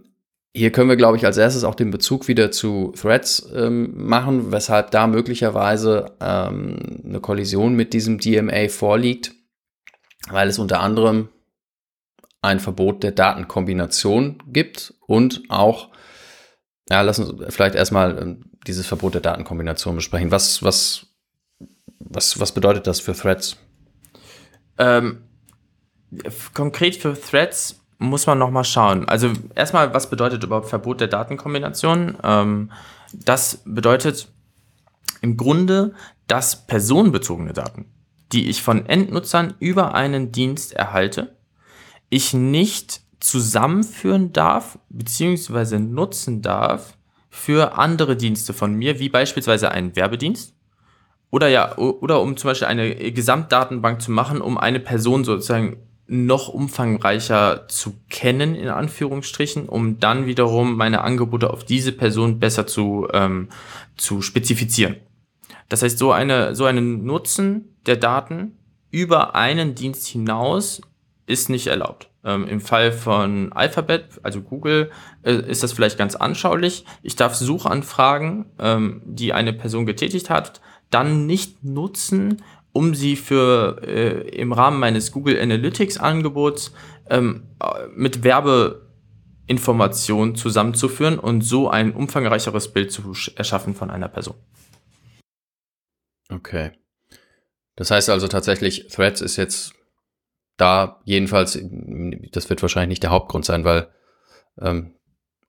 [0.55, 4.53] hier können wir, glaube ich, als erstes auch den Bezug wieder zu Threads ähm, machen,
[4.53, 9.33] weshalb da möglicherweise ähm, eine Kollision mit diesem DMA vorliegt,
[10.31, 11.29] weil es unter anderem
[12.43, 15.91] ein Verbot der Datenkombination gibt und auch,
[16.89, 20.31] ja, lassen uns vielleicht erstmal ähm, dieses Verbot der Datenkombination besprechen.
[20.31, 21.07] Was, was
[22.09, 23.57] was, was bedeutet das für Threads?
[24.79, 25.23] Ähm,
[26.55, 29.09] konkret für Threads muss man nochmal schauen.
[29.09, 32.19] Also erstmal, was bedeutet überhaupt Verbot der Datenkombination?
[32.23, 32.71] Ähm,
[33.13, 34.29] das bedeutet
[35.23, 35.95] im Grunde,
[36.27, 37.87] dass personenbezogene Daten,
[38.33, 41.36] die ich von Endnutzern über einen Dienst erhalte,
[42.09, 45.79] ich nicht zusammenführen darf bzw.
[45.79, 46.97] nutzen darf
[47.31, 50.55] für andere Dienste von mir, wie beispielsweise einen Werbedienst
[51.31, 56.49] oder ja, oder um zum Beispiel eine Gesamtdatenbank zu machen, um eine Person sozusagen noch
[56.49, 63.09] umfangreicher zu kennen, in Anführungsstrichen, um dann wiederum meine Angebote auf diese Person besser zu,
[63.13, 63.49] ähm,
[63.97, 64.97] zu spezifizieren.
[65.69, 68.57] Das heißt, so eine, so einen Nutzen der Daten
[68.93, 70.81] über einen Dienst hinaus
[71.27, 72.09] ist nicht erlaubt.
[72.25, 74.91] Ähm, Im Fall von Alphabet, also Google,
[75.23, 76.85] äh, ist das vielleicht ganz anschaulich.
[77.03, 80.61] Ich darf Suchanfragen, ähm, die eine Person getätigt hat,
[80.91, 86.73] dann nicht nutzen, um sie für äh, im Rahmen meines Google Analytics Angebots
[87.09, 87.45] ähm,
[87.95, 94.37] mit Werbeinformationen zusammenzuführen und so ein umfangreicheres Bild zu erschaffen von einer Person.
[96.29, 96.73] Okay.
[97.77, 99.76] Das heißt also tatsächlich, Threads ist jetzt
[100.57, 101.59] da jedenfalls,
[102.33, 103.89] das wird wahrscheinlich nicht der Hauptgrund sein, weil,
[104.61, 104.95] ähm,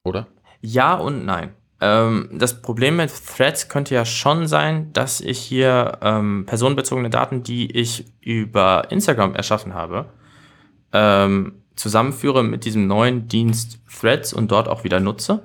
[0.04, 0.28] oder?
[0.60, 1.54] Ja und nein.
[1.80, 7.42] Ähm, das Problem mit Threads könnte ja schon sein, dass ich hier ähm, personenbezogene Daten,
[7.42, 10.06] die ich über Instagram erschaffen habe,
[10.92, 15.42] ähm, zusammenführe mit diesem neuen Dienst Threads und dort auch wieder nutze.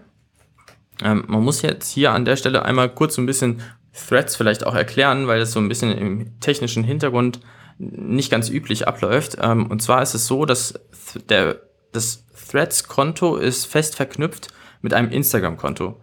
[1.03, 3.61] Ähm, man muss jetzt hier an der Stelle einmal kurz so ein bisschen
[3.93, 7.39] Threads vielleicht auch erklären, weil das so ein bisschen im technischen Hintergrund
[7.77, 9.37] nicht ganz üblich abläuft.
[9.41, 10.73] Ähm, und zwar ist es so, dass
[11.29, 14.49] der, das Threads-Konto ist fest verknüpft
[14.81, 16.01] mit einem Instagram-Konto.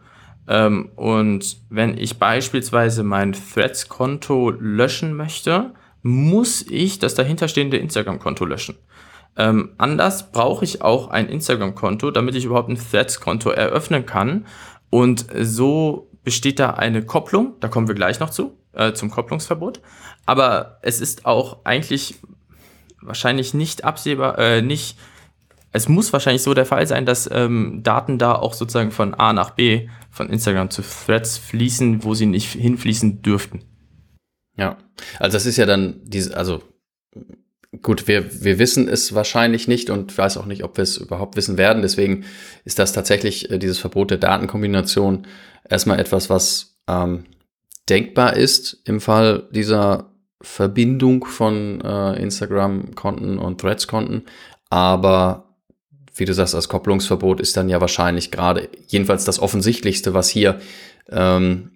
[0.48, 8.76] Ähm, und wenn ich beispielsweise mein Threads-Konto löschen möchte, muss ich das dahinterstehende Instagram-Konto löschen.
[9.36, 14.46] Ähm, anders brauche ich auch ein Instagram-Konto, damit ich überhaupt ein Threads-Konto eröffnen kann.
[14.90, 19.80] Und so besteht da eine Kopplung, da kommen wir gleich noch zu, äh, zum Kopplungsverbot.
[20.30, 22.14] Aber es ist auch eigentlich
[23.02, 24.96] wahrscheinlich nicht absehbar, äh, nicht
[25.72, 29.32] es muss wahrscheinlich so der Fall sein, dass ähm, Daten da auch sozusagen von A
[29.32, 33.64] nach B, von Instagram zu Threads fließen, wo sie nicht hinfließen dürften.
[34.56, 34.78] Ja,
[35.18, 36.62] also das ist ja dann diese, also
[37.82, 41.36] gut, wir, wir wissen es wahrscheinlich nicht und weiß auch nicht, ob wir es überhaupt
[41.36, 41.82] wissen werden.
[41.82, 42.24] Deswegen
[42.64, 45.26] ist das tatsächlich äh, dieses Verbot der Datenkombination
[45.68, 47.24] erstmal etwas, was ähm,
[47.88, 50.09] denkbar ist im Fall dieser
[50.42, 54.24] Verbindung von äh, Instagram-Konten und Threads-Konten.
[54.70, 55.50] Aber
[56.14, 60.60] wie du sagst, das Kopplungsverbot ist dann ja wahrscheinlich gerade, jedenfalls das Offensichtlichste, was hier
[61.10, 61.72] ähm,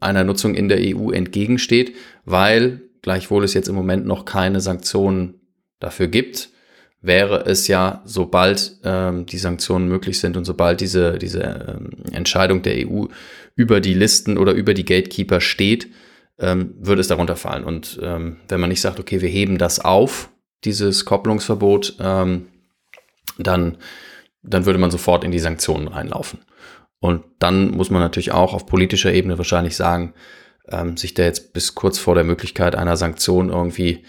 [0.00, 5.34] einer Nutzung in der EU entgegensteht, weil gleichwohl es jetzt im Moment noch keine Sanktionen
[5.80, 6.50] dafür gibt,
[7.00, 12.62] wäre es ja, sobald ähm, die Sanktionen möglich sind und sobald diese, diese ähm, Entscheidung
[12.62, 13.06] der EU
[13.54, 15.88] über die Listen oder über die Gatekeeper steht,
[16.38, 17.64] ähm, würde es darunter fallen.
[17.64, 20.30] Und ähm, wenn man nicht sagt, okay, wir heben das auf,
[20.64, 22.48] dieses Kopplungsverbot, ähm,
[23.38, 23.78] dann,
[24.42, 26.40] dann würde man sofort in die Sanktionen reinlaufen.
[27.00, 30.14] Und dann muss man natürlich auch auf politischer Ebene wahrscheinlich sagen,
[30.68, 34.04] ähm, sich da jetzt bis kurz vor der Möglichkeit einer Sanktion irgendwie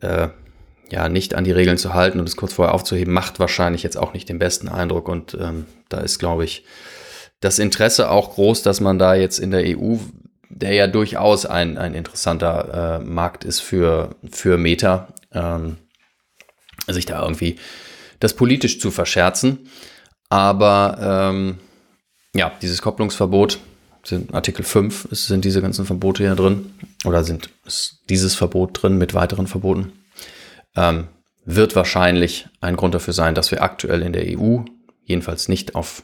[0.00, 0.28] äh,
[0.90, 3.96] ja nicht an die Regeln zu halten und es kurz vorher aufzuheben, macht wahrscheinlich jetzt
[3.96, 5.08] auch nicht den besten Eindruck.
[5.08, 6.64] Und ähm, da ist, glaube ich,
[7.40, 9.96] das Interesse auch groß, dass man da jetzt in der EU,
[10.50, 15.76] der ja durchaus ein, ein interessanter äh, Markt ist für, für Meta, ähm,
[16.86, 17.56] sich da irgendwie
[18.20, 19.68] das politisch zu verscherzen.
[20.28, 21.58] Aber ähm,
[22.34, 23.58] ja, dieses Kopplungsverbot,
[24.04, 26.72] sind Artikel 5, es sind diese ganzen Verbote ja drin,
[27.04, 29.92] oder sind ist dieses Verbot drin mit weiteren Verboten,
[30.76, 31.08] ähm,
[31.44, 34.60] wird wahrscheinlich ein Grund dafür sein, dass wir aktuell in der EU,
[35.04, 36.02] jedenfalls nicht auf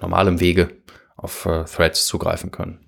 [0.00, 0.70] normalem Wege,
[1.16, 2.85] auf äh, Threads zugreifen können.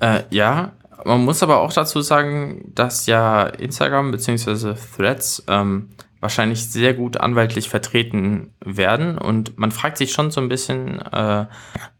[0.00, 0.72] Äh, ja,
[1.04, 4.74] man muss aber auch dazu sagen, dass ja Instagram bzw.
[4.96, 9.18] Threads ähm, wahrscheinlich sehr gut anwaltlich vertreten werden.
[9.18, 11.46] Und man fragt sich schon so ein bisschen, äh,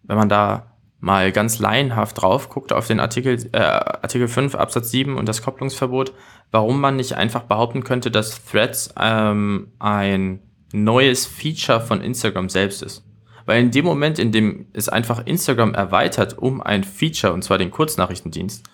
[0.03, 4.91] wenn man da mal ganz laienhaft drauf guckt auf den Artikel, äh, Artikel 5 Absatz
[4.91, 6.13] 7 und das Kopplungsverbot,
[6.51, 10.41] warum man nicht einfach behaupten könnte, dass Threads ähm, ein
[10.73, 13.05] neues Feature von Instagram selbst ist.
[13.47, 17.59] Weil in dem Moment, in dem es einfach Instagram erweitert um ein Feature, und zwar
[17.59, 18.65] den Kurznachrichtendienst,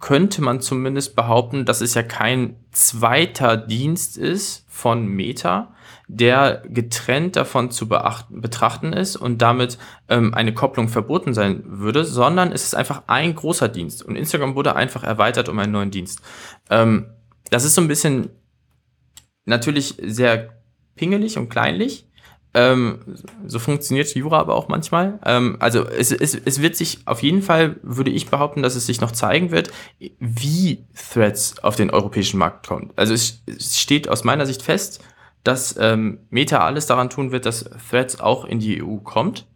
[0.00, 5.74] könnte man zumindest behaupten, dass es ja kein zweiter Dienst ist von Meta,
[6.08, 9.78] der getrennt davon zu beachten, betrachten ist und damit
[10.08, 14.56] ähm, eine Kopplung verboten sein würde, sondern es ist einfach ein großer Dienst und Instagram
[14.56, 16.22] wurde einfach erweitert um einen neuen Dienst.
[16.70, 17.10] Ähm,
[17.50, 18.30] das ist so ein bisschen
[19.44, 20.62] natürlich sehr
[20.96, 22.09] pingelig und kleinlich,
[22.52, 22.98] ähm,
[23.46, 25.20] so funktioniert Jura aber auch manchmal.
[25.24, 28.86] Ähm, also es, es, es wird sich auf jeden Fall, würde ich behaupten, dass es
[28.86, 29.70] sich noch zeigen wird,
[30.18, 32.92] wie Threads auf den europäischen Markt kommt.
[32.96, 35.02] Also es, es steht aus meiner Sicht fest,
[35.44, 39.46] dass ähm, Meta alles daran tun wird, dass Threads auch in die EU kommt.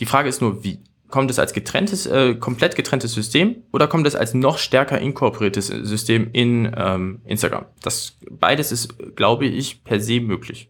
[0.00, 0.80] Die Frage ist nur, wie.
[1.08, 5.66] Kommt es als getrenntes, äh, komplett getrenntes System oder kommt es als noch stärker inkorporiertes
[5.66, 7.64] System in ähm, Instagram?
[7.82, 10.69] Das beides ist, glaube ich, per se möglich.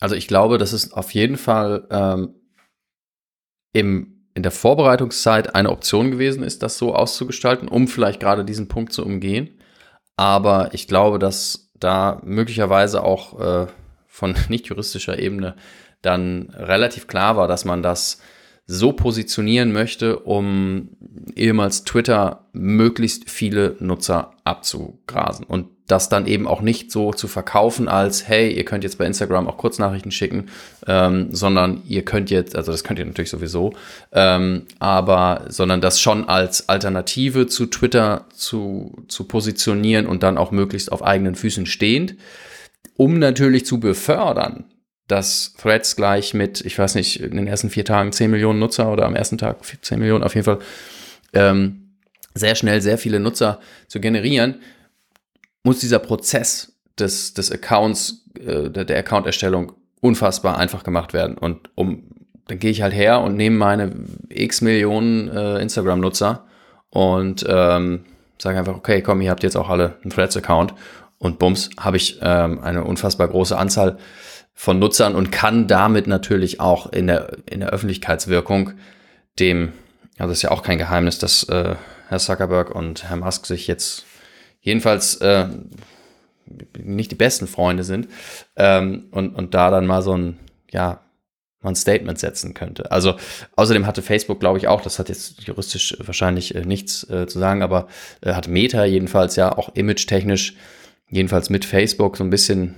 [0.00, 2.34] Also ich glaube, dass es auf jeden Fall ähm,
[3.72, 8.68] im, in der Vorbereitungszeit eine Option gewesen ist, das so auszugestalten, um vielleicht gerade diesen
[8.68, 9.60] Punkt zu umgehen.
[10.16, 13.66] Aber ich glaube, dass da möglicherweise auch äh,
[14.06, 15.54] von nicht juristischer Ebene
[16.02, 18.20] dann relativ klar war, dass man das
[18.66, 20.96] so positionieren möchte, um
[21.34, 27.88] ehemals Twitter möglichst viele Nutzer abzugrasen und das dann eben auch nicht so zu verkaufen
[27.88, 30.46] als, hey, ihr könnt jetzt bei Instagram auch Kurznachrichten schicken,
[30.86, 33.72] ähm, sondern ihr könnt jetzt, also das könnt ihr natürlich sowieso,
[34.12, 40.50] ähm, aber, sondern das schon als Alternative zu Twitter zu, zu positionieren und dann auch
[40.50, 42.16] möglichst auf eigenen Füßen stehend,
[42.96, 44.64] um natürlich zu befördern,
[45.08, 48.92] dass Threads gleich mit, ich weiß nicht, in den ersten vier Tagen 10 Millionen Nutzer
[48.92, 50.58] oder am ersten Tag 10 Millionen auf jeden Fall,
[51.32, 51.96] ähm,
[52.34, 54.60] sehr schnell sehr viele Nutzer zu generieren,
[55.62, 61.36] muss dieser Prozess des, des Accounts, äh, der, Account-Erstellung unfassbar einfach gemacht werden.
[61.36, 62.04] Und um,
[62.46, 63.92] dann gehe ich halt her und nehme meine
[64.28, 66.46] x Millionen äh, Instagram-Nutzer
[66.90, 68.04] und ähm,
[68.38, 70.74] sage einfach, okay, komm, ihr habt jetzt auch alle einen Threads-Account
[71.18, 73.98] und bums, habe ich ähm, eine unfassbar große Anzahl
[74.54, 78.72] von Nutzern und kann damit natürlich auch in der, in der Öffentlichkeitswirkung
[79.38, 79.72] dem,
[80.18, 81.76] also ist ja auch kein Geheimnis, dass äh,
[82.08, 84.04] Herr Zuckerberg und Herr Musk sich jetzt
[84.60, 85.48] jedenfalls äh,
[86.78, 88.08] nicht die besten Freunde sind
[88.56, 90.38] ähm, und, und da dann mal so ein,
[90.70, 91.00] ja,
[91.62, 92.90] mal ein Statement setzen könnte.
[92.90, 93.16] Also
[93.56, 97.38] außerdem hatte Facebook, glaube ich, auch, das hat jetzt juristisch wahrscheinlich äh, nichts äh, zu
[97.38, 97.88] sagen, aber
[98.22, 100.56] äh, hat Meta jedenfalls ja auch image-technisch,
[101.08, 102.74] jedenfalls mit Facebook so ein bisschen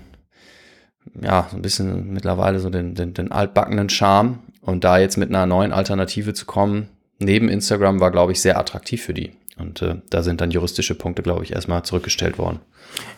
[1.21, 4.41] ja, so ein bisschen mittlerweile so den, den, den altbackenen Charme.
[4.61, 8.59] Und da jetzt mit einer neuen Alternative zu kommen, neben Instagram, war, glaube ich, sehr
[8.59, 9.33] attraktiv für die.
[9.59, 12.61] Und äh, da sind dann juristische Punkte, glaube ich, erstmal zurückgestellt worden.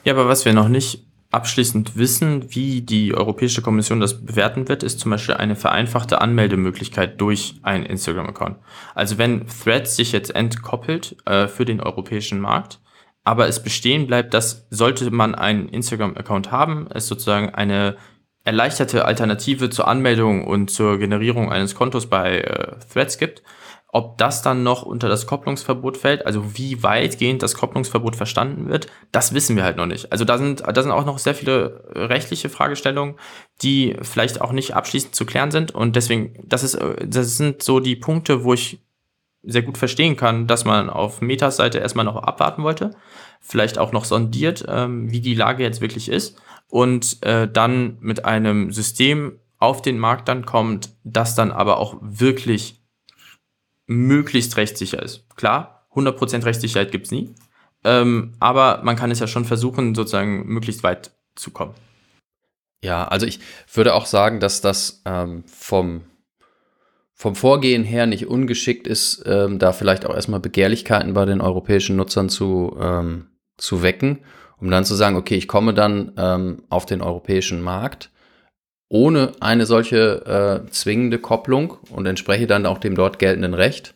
[0.04, 4.82] Ja, aber was wir noch nicht abschließend wissen, wie die Europäische Kommission das bewerten wird,
[4.82, 8.58] ist zum Beispiel eine vereinfachte Anmeldemöglichkeit durch einen Instagram-Account.
[8.94, 12.78] Also wenn Threads sich jetzt entkoppelt äh, für den europäischen Markt,
[13.24, 17.96] aber es bestehen bleibt, dass sollte man einen Instagram-Account haben, es sozusagen eine
[18.44, 23.42] erleichterte Alternative zur Anmeldung und zur Generierung eines Kontos bei äh, Threads gibt,
[23.94, 28.88] ob das dann noch unter das Kopplungsverbot fällt, also wie weitgehend das Kopplungsverbot verstanden wird,
[29.12, 30.10] das wissen wir halt noch nicht.
[30.10, 33.14] Also da sind, da sind auch noch sehr viele rechtliche Fragestellungen,
[33.62, 35.72] die vielleicht auch nicht abschließend zu klären sind.
[35.72, 36.76] Und deswegen, das ist,
[37.06, 38.80] das sind so die Punkte, wo ich
[39.44, 42.96] sehr gut verstehen kann, dass man auf Metas Seite erstmal noch abwarten wollte,
[43.40, 48.24] vielleicht auch noch sondiert, ähm, wie die Lage jetzt wirklich ist und äh, dann mit
[48.24, 52.80] einem System auf den Markt dann kommt, das dann aber auch wirklich
[53.86, 55.28] möglichst rechtssicher ist.
[55.36, 57.34] Klar, 100% Rechtssicherheit gibt's nie,
[57.84, 61.74] ähm, aber man kann es ja schon versuchen, sozusagen möglichst weit zu kommen.
[62.82, 63.40] Ja, also ich
[63.72, 66.02] würde auch sagen, dass das ähm, vom,
[67.14, 71.96] vom Vorgehen her nicht ungeschickt ist, ähm, da vielleicht auch erstmal Begehrlichkeiten bei den europäischen
[71.96, 74.20] Nutzern zu, ähm, zu wecken,
[74.58, 78.10] um dann zu sagen, okay, ich komme dann ähm, auf den europäischen Markt
[78.94, 83.92] ohne eine solche äh, zwingende Kopplung und entspreche dann auch dem dort geltenden Recht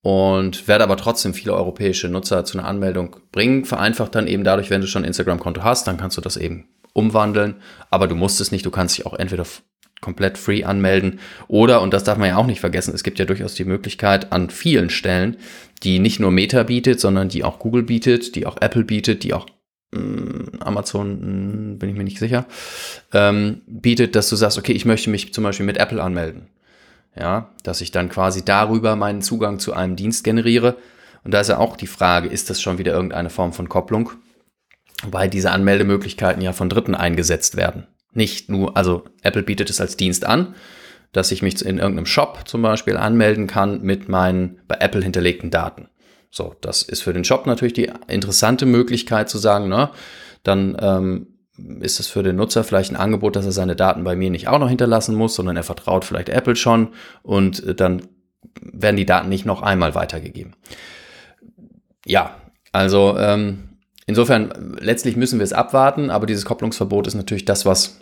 [0.00, 3.64] und werde aber trotzdem viele europäische Nutzer zu einer Anmeldung bringen.
[3.64, 6.68] Vereinfacht dann eben dadurch, wenn du schon ein Instagram-Konto hast, dann kannst du das eben
[6.92, 7.56] umwandeln,
[7.90, 9.44] aber du musst es nicht, du kannst dich auch entweder
[10.00, 13.24] komplett free anmelden oder, und das darf man ja auch nicht vergessen, es gibt ja
[13.24, 15.36] durchaus die Möglichkeit an vielen Stellen,
[15.82, 19.34] die nicht nur Meta bietet, sondern die auch Google bietet, die auch Apple bietet, die
[19.34, 19.46] auch
[19.92, 22.46] Amazon, mm, bin ich mir nicht sicher,
[23.12, 26.48] ähm, bietet, dass du sagst, okay, ich möchte mich zum Beispiel mit Apple anmelden.
[27.16, 30.76] Ja, dass ich dann quasi darüber meinen Zugang zu einem Dienst generiere.
[31.24, 34.12] Und da ist ja auch die Frage, ist das schon wieder irgendeine Form von Kopplung?
[35.02, 37.86] Wobei diese Anmeldemöglichkeiten ja von Dritten eingesetzt werden.
[38.12, 40.54] Nicht nur, also Apple bietet es als Dienst an,
[41.12, 45.50] dass ich mich in irgendeinem Shop zum Beispiel anmelden kann mit meinen bei Apple hinterlegten
[45.50, 45.88] Daten.
[46.30, 49.90] So, das ist für den Shop natürlich die interessante Möglichkeit zu sagen, ne,
[50.42, 51.26] dann ähm,
[51.80, 54.48] ist es für den Nutzer vielleicht ein Angebot, dass er seine Daten bei mir nicht
[54.48, 58.02] auch noch hinterlassen muss, sondern er vertraut vielleicht Apple schon und äh, dann
[58.60, 60.54] werden die Daten nicht noch einmal weitergegeben.
[62.06, 62.36] Ja,
[62.72, 68.00] also ähm, insofern letztlich müssen wir es abwarten, aber dieses Kopplungsverbot ist natürlich das, was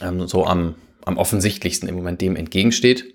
[0.00, 3.14] ähm, so am, am offensichtlichsten im Moment dem entgegensteht.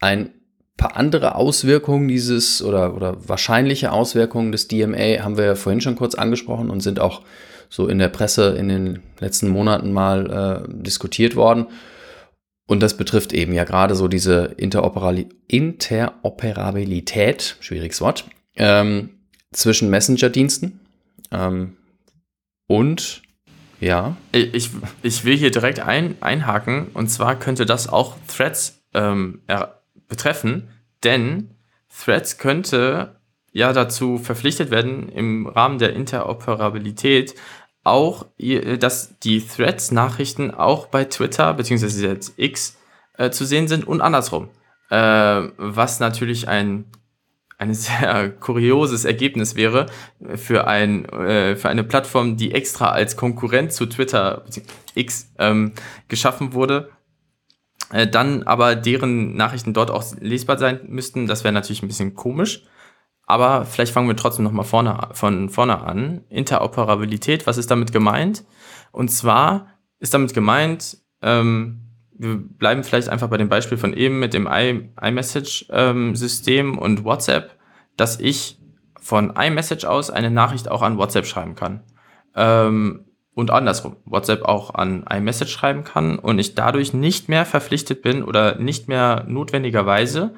[0.00, 0.34] Ein
[0.76, 5.96] paar andere Auswirkungen dieses oder, oder wahrscheinliche Auswirkungen des DMA haben wir ja vorhin schon
[5.96, 7.22] kurz angesprochen und sind auch
[7.68, 11.66] so in der Presse in den letzten Monaten mal äh, diskutiert worden.
[12.66, 18.24] Und das betrifft eben ja gerade so diese Interoperabilität, schwieriges Wort,
[18.56, 19.10] ähm,
[19.52, 20.80] zwischen Messenger-Diensten
[21.30, 21.76] ähm,
[22.66, 23.20] und
[23.80, 24.16] ja.
[24.32, 24.70] Ich,
[25.02, 29.42] ich will hier direkt ein, einhaken und zwar könnte das auch Threads ähm,
[30.08, 30.68] betreffen,
[31.02, 31.50] denn
[31.88, 33.16] Threads könnte
[33.52, 37.34] ja dazu verpflichtet werden, im Rahmen der Interoperabilität
[37.84, 38.26] auch,
[38.78, 42.06] dass die Threads-Nachrichten auch bei Twitter bzw.
[42.06, 42.76] jetzt X
[43.16, 44.48] äh, zu sehen sind und andersrum.
[44.90, 44.96] Äh,
[45.56, 46.86] was natürlich ein,
[47.58, 49.86] ein sehr kurioses Ergebnis wäre
[50.34, 54.44] für, ein, äh, für eine Plattform, die extra als Konkurrent zu Twitter
[54.94, 55.72] X ähm,
[56.08, 56.90] geschaffen wurde
[57.92, 62.14] äh, dann aber deren Nachrichten dort auch lesbar sein müssten, das wäre natürlich ein bisschen
[62.14, 62.64] komisch.
[63.26, 66.24] Aber vielleicht fangen wir trotzdem nochmal vorne, von vorne an.
[66.28, 68.44] Interoperabilität, was ist damit gemeint?
[68.92, 69.68] Und zwar
[69.98, 71.80] ist damit gemeint, ähm,
[72.16, 77.56] wir bleiben vielleicht einfach bei dem Beispiel von eben mit dem iMessage-System ähm, und WhatsApp,
[77.96, 78.58] dass ich
[79.00, 81.82] von iMessage aus eine Nachricht auch an WhatsApp schreiben kann.
[82.36, 88.02] Ähm, und andersrum WhatsApp auch an iMessage schreiben kann und ich dadurch nicht mehr verpflichtet
[88.02, 90.34] bin oder nicht mehr notwendigerweise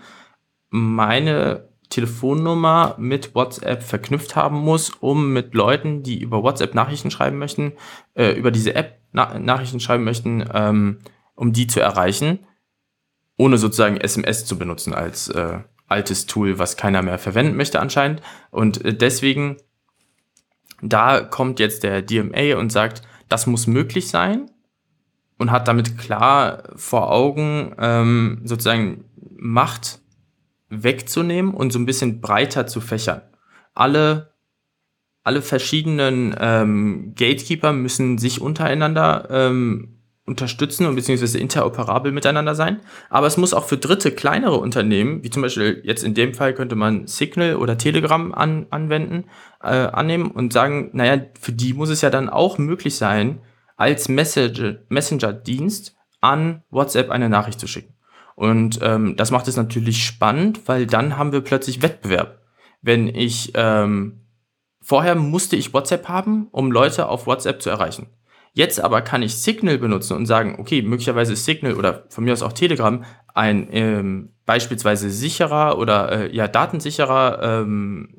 [0.70, 7.38] meine Telefonnummer mit WhatsApp verknüpft haben muss, um mit Leuten, die über WhatsApp Nachrichten schreiben
[7.38, 7.72] möchten,
[8.14, 10.98] äh, über diese App Na Nachrichten schreiben möchten, ähm,
[11.36, 12.40] um die zu erreichen,
[13.38, 18.20] ohne sozusagen SMS zu benutzen als äh, altes Tool, was keiner mehr verwenden möchte anscheinend.
[18.50, 19.56] Und äh, deswegen
[20.82, 24.50] da kommt jetzt der DMA und sagt, das muss möglich sein
[25.38, 29.04] und hat damit klar vor Augen, ähm, sozusagen
[29.38, 30.00] Macht
[30.68, 33.22] wegzunehmen und so ein bisschen breiter zu fächern.
[33.74, 34.34] Alle
[35.26, 39.95] alle verschiedenen ähm, Gatekeeper müssen sich untereinander ähm,
[40.26, 42.80] unterstützen und beziehungsweise interoperabel miteinander sein.
[43.08, 46.52] Aber es muss auch für dritte, kleinere Unternehmen, wie zum Beispiel jetzt in dem Fall
[46.52, 49.24] könnte man Signal oder Telegram an, anwenden,
[49.62, 53.40] äh, annehmen und sagen, naja, für die muss es ja dann auch möglich sein,
[53.76, 57.94] als Messenger-Dienst an WhatsApp eine Nachricht zu schicken.
[58.34, 62.42] Und ähm, das macht es natürlich spannend, weil dann haben wir plötzlich Wettbewerb.
[62.82, 64.26] Wenn ich ähm,
[64.82, 68.08] vorher musste ich WhatsApp haben, um Leute auf WhatsApp zu erreichen.
[68.56, 72.32] Jetzt aber kann ich Signal benutzen und sagen, okay, möglicherweise ist Signal oder von mir
[72.32, 73.04] aus auch Telegram
[73.34, 78.14] ein ähm, beispielsweise sicherer oder äh, ja datensicherer ähm,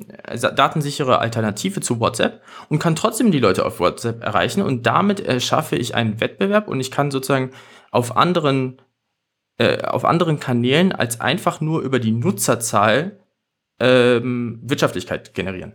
[0.56, 5.76] datensichere Alternative zu WhatsApp und kann trotzdem die Leute auf WhatsApp erreichen und damit erschaffe
[5.76, 7.50] ich einen Wettbewerb und ich kann sozusagen
[7.90, 8.80] auf anderen
[9.58, 13.20] äh, auf anderen Kanälen als einfach nur über die Nutzerzahl
[13.80, 15.74] ähm, Wirtschaftlichkeit generieren.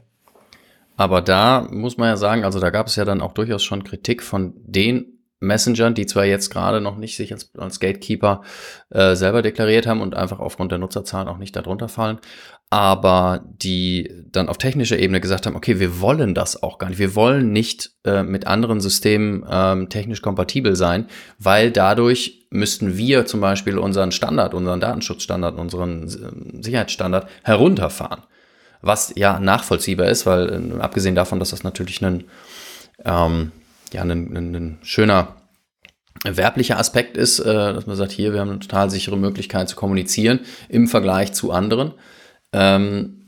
[0.97, 3.85] Aber da muss man ja sagen, also da gab es ja dann auch durchaus schon
[3.85, 5.13] Kritik von den
[5.43, 8.43] Messengern, die zwar jetzt gerade noch nicht sich als, als Gatekeeper
[8.91, 12.19] äh, selber deklariert haben und einfach aufgrund der Nutzerzahlen auch nicht darunter fallen,
[12.71, 17.01] aber die dann auf technischer Ebene gesagt haben, okay, wir wollen das auch gar nicht.
[17.01, 21.07] Wir wollen nicht äh, mit anderen Systemen ähm, technisch kompatibel sein,
[21.39, 28.23] weil dadurch müssten wir zum Beispiel unseren Standard, unseren Datenschutzstandard, unseren äh, Sicherheitsstandard herunterfahren
[28.83, 32.25] was ja nachvollziehbar ist, weil äh, abgesehen davon, dass das natürlich ein,
[33.05, 33.53] ähm,
[33.93, 35.37] ja, ein, ein, ein schöner
[36.25, 39.77] werblicher Aspekt ist, äh, dass man sagt, hier, wir haben eine total sichere Möglichkeit zu
[39.77, 41.95] kommunizieren im Vergleich zu anderen.
[42.53, 43.27] Ähm,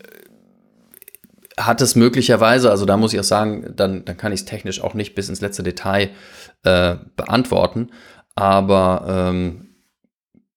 [1.56, 4.82] hat es möglicherweise, also da muss ich auch sagen, dann, dann kann ich es technisch
[4.82, 6.10] auch nicht bis ins letzte Detail
[6.64, 7.90] äh, beantworten,
[8.34, 9.73] aber ähm,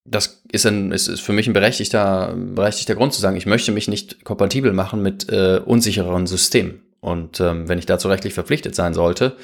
[0.09, 3.71] das ist, ein, ist, ist für mich ein berechtigter, berechtigter Grund zu sagen, ich möchte
[3.71, 6.81] mich nicht kompatibel machen mit äh, unsichereren Systemen.
[6.99, 9.35] Und ähm, wenn ich dazu rechtlich verpflichtet sein sollte,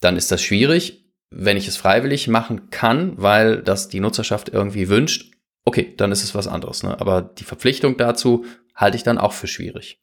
[0.00, 1.04] dann ist das schwierig.
[1.30, 5.32] Wenn ich es freiwillig machen kann, weil das die Nutzerschaft irgendwie wünscht,
[5.64, 6.82] okay, dann ist es was anderes.
[6.82, 7.00] Ne?
[7.00, 10.00] Aber die Verpflichtung dazu halte ich dann auch für schwierig.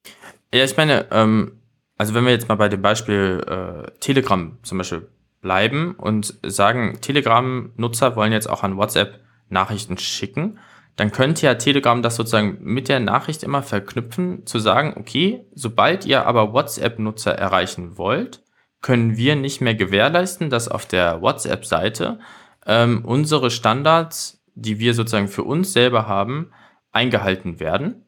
[0.53, 1.59] Ja, ich meine, ähm,
[1.97, 5.07] also wenn wir jetzt mal bei dem Beispiel äh, Telegram zum Beispiel
[5.41, 9.19] bleiben und sagen, Telegram-Nutzer wollen jetzt auch an WhatsApp
[9.51, 10.59] Nachrichten schicken,
[10.95, 16.05] dann könnte ja Telegram das sozusagen mit der Nachricht immer verknüpfen, zu sagen, okay, sobald
[16.05, 18.43] ihr aber WhatsApp-Nutzer erreichen wollt,
[18.81, 22.19] können wir nicht mehr gewährleisten, dass auf der WhatsApp-Seite
[22.65, 26.51] ähm, unsere Standards, die wir sozusagen für uns selber haben,
[26.91, 28.05] eingehalten werden.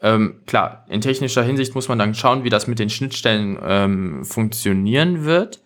[0.00, 4.24] Ähm, klar, in technischer Hinsicht muss man dann schauen, wie das mit den Schnittstellen ähm,
[4.24, 5.60] funktionieren wird.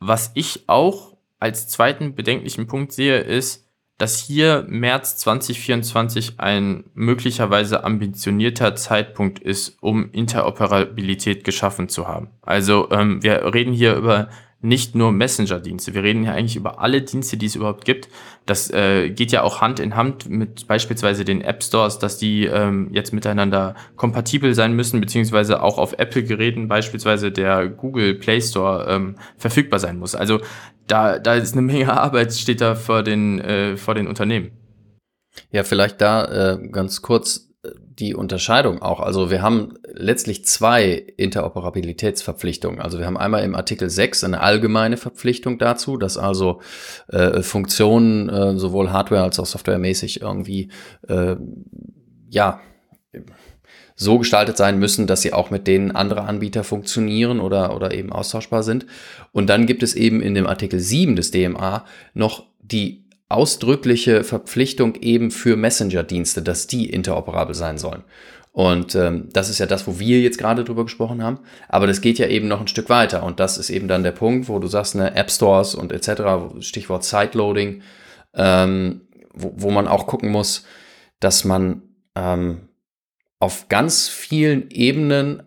[0.00, 3.69] Was ich auch als zweiten bedenklichen Punkt sehe, ist,
[4.00, 12.28] dass hier März 2024 ein möglicherweise ambitionierter Zeitpunkt ist, um Interoperabilität geschaffen zu haben.
[12.40, 14.30] Also ähm, wir reden hier über
[14.62, 18.08] nicht nur Messenger-Dienste, wir reden ja eigentlich über alle Dienste, die es überhaupt gibt.
[18.46, 22.46] Das äh, geht ja auch Hand in Hand mit beispielsweise den App Stores, dass die
[22.46, 28.86] ähm, jetzt miteinander kompatibel sein müssen, beziehungsweise auch auf Apple-Geräten beispielsweise der Google Play Store
[28.88, 30.14] ähm, verfügbar sein muss.
[30.14, 30.40] Also
[30.90, 34.52] da, da ist eine Menge Arbeit, steht da vor den, äh, vor den Unternehmen.
[35.52, 39.00] Ja, vielleicht da äh, ganz kurz äh, die Unterscheidung auch.
[39.00, 42.80] Also wir haben letztlich zwei Interoperabilitätsverpflichtungen.
[42.80, 46.60] Also wir haben einmal im Artikel 6 eine allgemeine Verpflichtung dazu, dass also
[47.08, 50.70] äh, Funktionen äh, sowohl hardware als auch softwaremäßig irgendwie
[51.08, 51.36] äh,
[52.28, 52.60] ja
[54.00, 58.12] so gestaltet sein müssen, dass sie auch mit denen anderer Anbieter funktionieren oder, oder eben
[58.12, 58.86] austauschbar sind.
[59.32, 64.96] Und dann gibt es eben in dem Artikel 7 des DMA noch die ausdrückliche Verpflichtung
[64.96, 68.02] eben für Messenger-Dienste, dass die interoperabel sein sollen.
[68.52, 71.38] Und ähm, das ist ja das, wo wir jetzt gerade drüber gesprochen haben.
[71.68, 73.22] Aber das geht ja eben noch ein Stück weiter.
[73.22, 76.58] Und das ist eben dann der Punkt, wo du sagst, ne, App Stores und etc.,
[76.58, 77.82] Stichwort Sideloading,
[78.34, 79.02] ähm,
[79.32, 80.64] wo, wo man auch gucken muss,
[81.20, 81.82] dass man
[82.16, 82.68] ähm,
[83.38, 85.44] auf ganz vielen Ebenen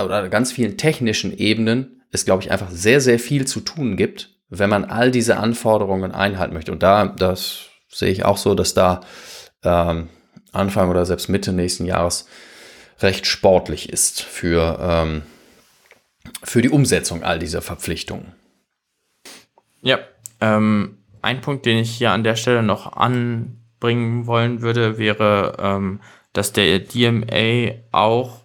[0.00, 4.30] oder ganz vielen technischen Ebenen es, glaube ich, einfach sehr, sehr viel zu tun gibt,
[4.48, 6.72] wenn man all diese Anforderungen einhalten möchte.
[6.72, 9.00] Und da, das sehe ich auch so, dass da
[9.62, 10.08] ähm,
[10.52, 12.26] Anfang oder selbst Mitte nächsten Jahres
[13.00, 15.22] recht sportlich ist für, ähm,
[16.42, 18.32] für die Umsetzung all dieser Verpflichtungen.
[19.82, 20.00] Ja,
[20.40, 26.00] ähm, ein Punkt, den ich hier an der Stelle noch anbringen wollen würde, wäre, ähm,
[26.32, 28.39] dass der DMA auch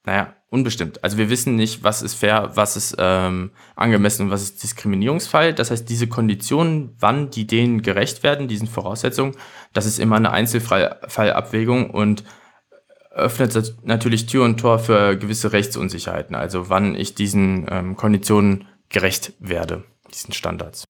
[0.04, 1.02] naja, unbestimmt.
[1.02, 5.52] Also wir wissen nicht, was ist fair, was ist ähm, angemessen und was ist diskriminierungsfrei.
[5.52, 9.36] Das heißt, diese Konditionen, wann die denen gerecht werden, diesen Voraussetzungen,
[9.72, 12.24] das ist immer eine Einzelfallabwägung und
[13.12, 16.34] öffnet natürlich Tür und Tor für gewisse Rechtsunsicherheiten.
[16.34, 20.84] Also wann ich diesen ähm, Konditionen gerecht werde, diesen Standards.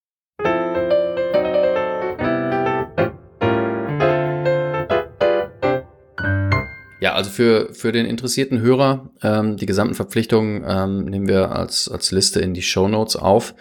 [7.00, 11.88] Ja, also für, für den interessierten Hörer, ähm, die gesamten Verpflichtungen ähm, nehmen wir als,
[11.88, 13.54] als Liste in die Show Notes auf.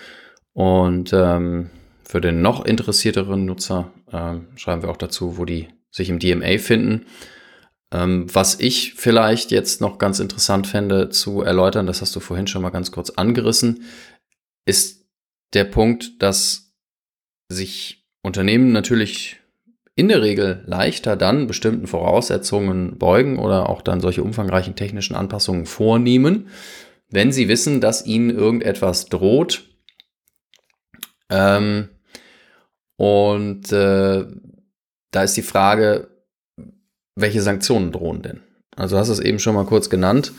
[0.54, 1.70] Und ähm,
[2.04, 6.58] für den noch interessierteren Nutzer ähm, schreiben wir auch dazu, wo die sich im DMA
[6.58, 7.06] finden.
[7.92, 12.48] Ähm, was ich vielleicht jetzt noch ganz interessant fände zu erläutern, das hast du vorhin
[12.48, 13.84] schon mal ganz kurz angerissen,
[14.66, 15.06] ist
[15.54, 16.74] der Punkt, dass
[17.48, 19.39] sich Unternehmen natürlich
[20.00, 25.66] in der Regel leichter dann bestimmten Voraussetzungen beugen oder auch dann solche umfangreichen technischen Anpassungen
[25.66, 26.48] vornehmen,
[27.10, 29.66] wenn sie wissen, dass ihnen irgendetwas droht.
[31.30, 31.90] Ähm,
[32.96, 34.26] und äh,
[35.12, 36.08] da ist die Frage,
[37.16, 38.40] welche Sanktionen drohen denn?
[38.78, 40.32] Also hast du es eben schon mal kurz genannt.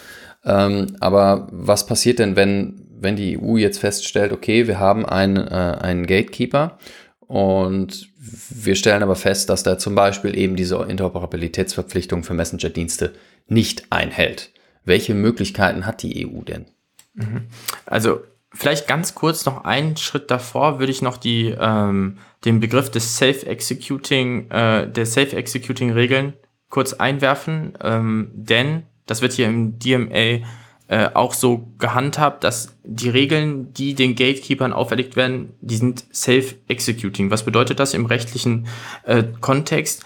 [0.43, 5.37] Ähm, aber was passiert denn, wenn, wenn die EU jetzt feststellt, okay, wir haben einen,
[5.37, 6.79] äh, einen Gatekeeper
[7.19, 13.15] und wir stellen aber fest, dass der zum Beispiel eben diese Interoperabilitätsverpflichtung für Messenger-Dienste
[13.49, 14.53] nicht einhält.
[14.85, 16.67] Welche Möglichkeiten hat die EU denn?
[17.15, 17.47] Mhm.
[17.87, 18.21] Also
[18.53, 23.17] vielleicht ganz kurz noch einen Schritt davor würde ich noch die, ähm, den Begriff des
[23.17, 26.35] Safe Executing, äh, der Safe Executing Regeln
[26.69, 30.47] kurz einwerfen, ähm, denn das wird hier im DMA
[30.91, 37.31] äh, auch so gehandhabt, dass die Regeln, die den Gatekeepern auferlegt werden, die sind self-executing.
[37.31, 38.67] Was bedeutet das im rechtlichen
[39.05, 40.05] äh, Kontext?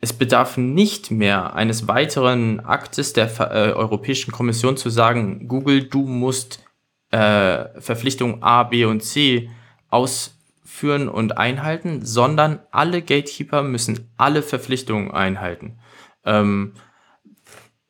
[0.00, 6.02] Es bedarf nicht mehr eines weiteren Aktes der äh, Europäischen Kommission zu sagen, Google, du
[6.02, 6.62] musst
[7.10, 9.48] äh, Verpflichtung A, B und C
[9.88, 15.78] ausführen und einhalten, sondern alle Gatekeeper müssen alle Verpflichtungen einhalten.
[16.26, 16.74] Ähm,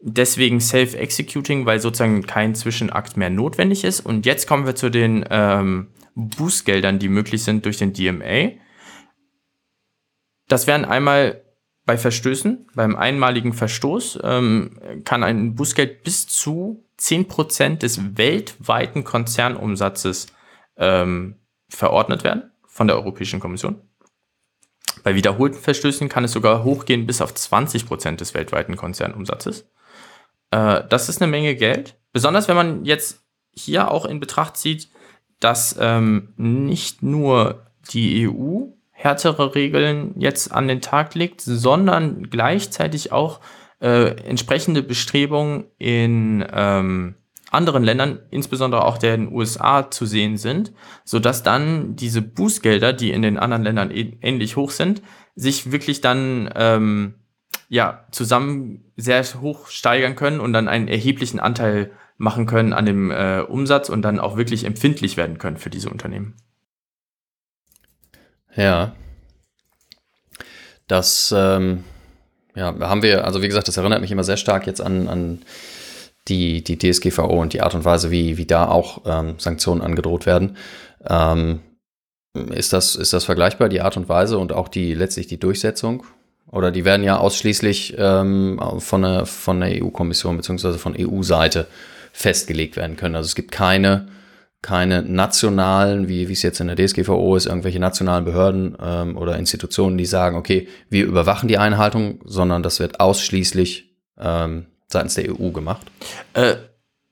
[0.01, 4.01] deswegen Self-Executing, weil sozusagen kein Zwischenakt mehr notwendig ist.
[4.01, 8.53] Und jetzt kommen wir zu den ähm, Bußgeldern, die möglich sind durch den DMA.
[10.49, 11.43] Das wären einmal
[11.85, 20.27] bei Verstößen, beim einmaligen Verstoß ähm, kann ein Bußgeld bis zu 10% des weltweiten Konzernumsatzes
[20.77, 21.37] ähm,
[21.71, 23.88] verordnet werden von der Europäischen Kommission.
[25.09, 29.67] Bei wiederholten Verstößen kann es sogar hochgehen bis auf 20% des weltweiten Konzernumsatzes.
[30.51, 31.99] Äh, das ist eine Menge Geld.
[32.13, 34.91] Besonders wenn man jetzt hier auch in Betracht zieht,
[35.41, 43.11] dass ähm, nicht nur die EU härtere Regeln jetzt an den Tag legt, sondern gleichzeitig
[43.11, 43.41] auch
[43.81, 47.15] äh, entsprechende Bestrebungen in ähm,
[47.51, 50.73] anderen Ländern, insbesondere auch den USA, zu sehen sind,
[51.05, 55.03] sodass dann diese Bußgelder, die in den anderen Ländern ähnlich hoch sind,
[55.35, 57.15] sich wirklich dann ähm,
[57.69, 63.11] ja, zusammen sehr hoch steigern können und dann einen erheblichen Anteil machen können an dem
[63.11, 66.35] äh, Umsatz und dann auch wirklich empfindlich werden können für diese Unternehmen.
[68.57, 68.93] Ja.
[70.89, 71.85] Das ähm,
[72.57, 75.43] ja, haben wir, also wie gesagt, das erinnert mich immer sehr stark jetzt an, an
[76.29, 80.27] die, die DSGVO und die Art und Weise, wie, wie da auch ähm, Sanktionen angedroht
[80.27, 80.57] werden.
[81.09, 81.61] Ähm,
[82.51, 86.05] ist, das, ist das vergleichbar, die Art und Weise und auch die letztlich die Durchsetzung?
[86.51, 90.79] Oder die werden ja ausschließlich ähm, von der, von der EU-Kommission bzw.
[90.79, 91.67] von EU-Seite
[92.13, 93.17] festgelegt werden können.
[93.17, 94.09] Also es gibt keine,
[94.63, 99.39] keine nationalen, wie, wie es jetzt in der DSGVO ist, irgendwelche nationalen Behörden ähm, oder
[99.39, 105.39] Institutionen, die sagen, okay, wir überwachen die Einhaltung, sondern das wird ausschließlich ähm, seitens der
[105.39, 105.87] EU gemacht.
[106.35, 106.57] Äh,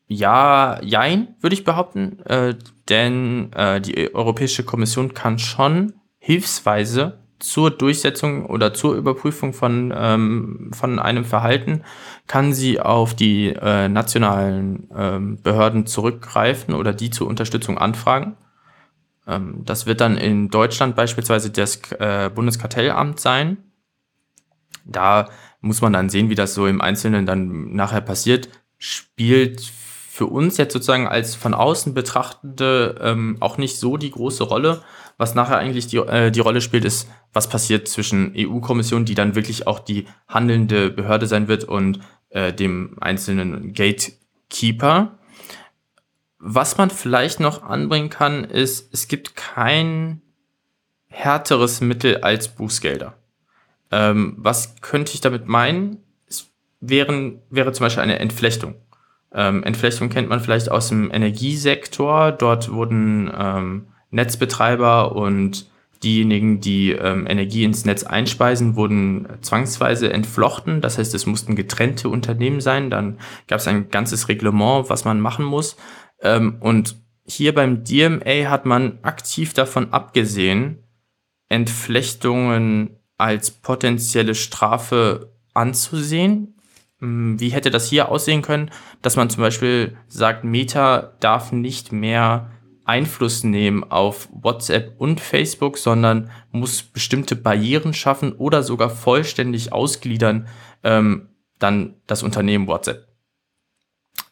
[0.08, 2.54] ja, jein, würde ich behaupten, äh,
[2.88, 10.70] denn äh, die Europäische Kommission kann schon hilfsweise zur Durchsetzung oder zur Überprüfung von, ähm,
[10.74, 11.82] von einem Verhalten
[12.26, 18.36] kann sie auf die äh, nationalen ähm, Behörden zurückgreifen oder die zur Unterstützung anfragen.
[19.26, 23.58] Ähm, das wird dann in Deutschland beispielsweise das äh, Bundeskartellamt sein.
[24.86, 25.28] Da
[25.66, 28.48] muss man dann sehen, wie das so im Einzelnen dann nachher passiert.
[28.78, 29.60] Spielt
[30.16, 34.82] für uns jetzt sozusagen als von außen Betrachtende ähm, auch nicht so die große Rolle.
[35.18, 39.34] Was nachher eigentlich die, äh, die Rolle spielt, ist, was passiert zwischen EU-Kommission, die dann
[39.34, 42.00] wirklich auch die handelnde Behörde sein wird, und
[42.30, 45.18] äh, dem einzelnen Gatekeeper.
[46.38, 50.22] Was man vielleicht noch anbringen kann, ist, es gibt kein
[51.08, 53.14] härteres Mittel als Bußgelder.
[53.90, 55.98] Ähm, was könnte ich damit meinen?
[56.26, 58.74] Es wären, wäre zum Beispiel eine Entflechtung.
[59.32, 62.32] Ähm, Entflechtung kennt man vielleicht aus dem Energiesektor.
[62.32, 65.66] Dort wurden ähm, Netzbetreiber und
[66.02, 70.80] diejenigen, die ähm, Energie ins Netz einspeisen, wurden zwangsweise entflochten.
[70.80, 72.90] Das heißt, es mussten getrennte Unternehmen sein.
[72.90, 73.18] Dann
[73.48, 75.76] gab es ein ganzes Reglement, was man machen muss.
[76.20, 80.84] Ähm, und hier beim DMA hat man aktiv davon abgesehen,
[81.48, 86.56] Entflechtungen als potenzielle Strafe anzusehen.
[86.98, 88.70] Hm, wie hätte das hier aussehen können,
[89.02, 92.50] dass man zum Beispiel sagt, Meta darf nicht mehr
[92.84, 100.46] Einfluss nehmen auf WhatsApp und Facebook, sondern muss bestimmte Barrieren schaffen oder sogar vollständig ausgliedern,
[100.84, 103.08] ähm, dann das Unternehmen WhatsApp.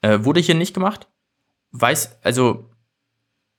[0.03, 1.09] Äh, wurde hier nicht gemacht.
[1.73, 2.71] Weiß, also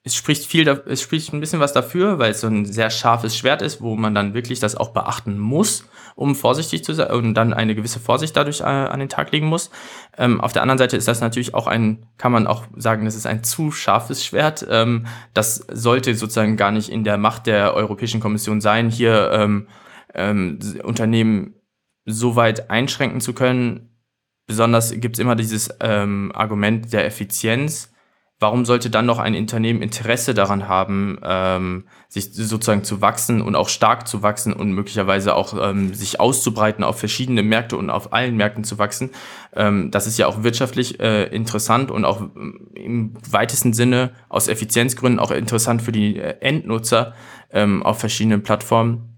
[0.07, 3.35] es spricht viel, es spricht ein bisschen was dafür, weil es so ein sehr scharfes
[3.35, 5.83] Schwert ist, wo man dann wirklich das auch beachten muss,
[6.13, 9.47] um vorsichtig zu sein und dann eine gewisse Vorsicht dadurch äh, an den Tag legen
[9.47, 9.71] muss.
[10.15, 13.15] Ähm, auf der anderen Seite ist das natürlich auch ein, kann man auch sagen, das
[13.15, 14.63] ist ein zu scharfes Schwert.
[14.69, 19.67] Ähm, das sollte sozusagen gar nicht in der Macht der Europäischen Kommission sein, hier ähm,
[20.13, 21.55] ähm, Unternehmen
[22.05, 23.89] so weit einschränken zu können.
[24.45, 27.91] Besonders gibt es immer dieses ähm, Argument der Effizienz
[28.45, 33.55] warum sollte dann noch ein Unternehmen Interesse daran haben, ähm, sich sozusagen zu wachsen und
[33.55, 38.13] auch stark zu wachsen und möglicherweise auch ähm, sich auszubreiten auf verschiedene Märkte und auf
[38.13, 39.09] allen Märkten zu wachsen?
[39.55, 44.47] Ähm, das ist ja auch wirtschaftlich äh, interessant und auch ähm, im weitesten Sinne aus
[44.47, 47.15] Effizienzgründen auch interessant für die äh, Endnutzer
[47.51, 49.17] ähm, auf verschiedenen Plattformen.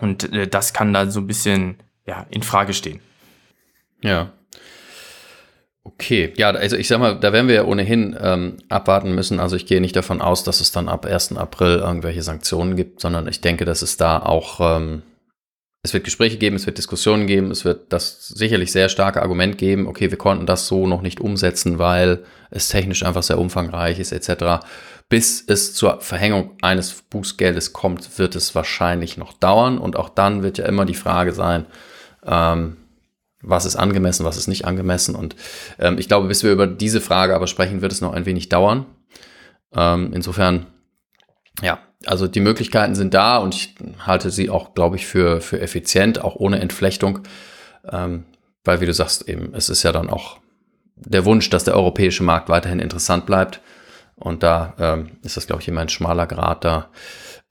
[0.00, 2.98] Und äh, das kann da so ein bisschen ja, in Frage stehen.
[4.02, 4.32] Ja,
[5.82, 9.40] Okay, ja, also ich sag mal, da werden wir ja ohnehin ähm, abwarten müssen.
[9.40, 11.36] Also ich gehe nicht davon aus, dass es dann ab 1.
[11.38, 15.02] April irgendwelche Sanktionen gibt, sondern ich denke, dass es da auch, ähm,
[15.82, 19.56] es wird Gespräche geben, es wird Diskussionen geben, es wird das sicherlich sehr starke Argument
[19.56, 23.98] geben, okay, wir konnten das so noch nicht umsetzen, weil es technisch einfach sehr umfangreich
[23.98, 24.62] ist, etc.
[25.08, 29.78] Bis es zur Verhängung eines Bußgeldes kommt, wird es wahrscheinlich noch dauern.
[29.78, 31.64] Und auch dann wird ja immer die Frage sein,
[32.26, 32.76] ähm,
[33.42, 35.14] was ist angemessen, was ist nicht angemessen.
[35.14, 35.36] Und
[35.78, 38.48] ähm, ich glaube, bis wir über diese Frage aber sprechen, wird es noch ein wenig
[38.48, 38.86] dauern.
[39.74, 40.66] Ähm, insofern,
[41.62, 43.74] ja, also die Möglichkeiten sind da und ich
[44.06, 47.20] halte sie auch, glaube ich, für, für effizient, auch ohne Entflechtung.
[47.90, 48.24] Ähm,
[48.64, 50.38] weil, wie du sagst, eben, es ist ja dann auch
[50.96, 53.60] der Wunsch, dass der europäische Markt weiterhin interessant bleibt.
[54.16, 56.90] Und da ähm, ist das, glaube ich, immer ein schmaler Grad, da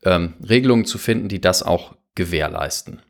[0.03, 3.01] ähm, Regelungen zu finden, die das auch gewährleisten.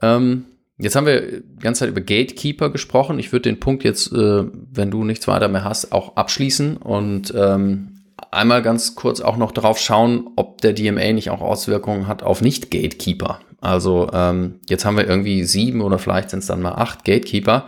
[0.00, 3.18] Ähm, Jetzt haben wir die ganze Zeit über Gatekeeper gesprochen.
[3.18, 7.32] Ich würde den Punkt jetzt, äh, wenn du nichts weiter mehr hast, auch abschließen und
[7.36, 7.94] ähm,
[8.32, 12.40] einmal ganz kurz auch noch darauf schauen, ob der DMA nicht auch Auswirkungen hat auf
[12.42, 13.40] Nicht-Gatekeeper.
[13.60, 17.66] Also ähm, jetzt haben wir irgendwie sieben oder vielleicht sind es dann mal acht Gatekeeper.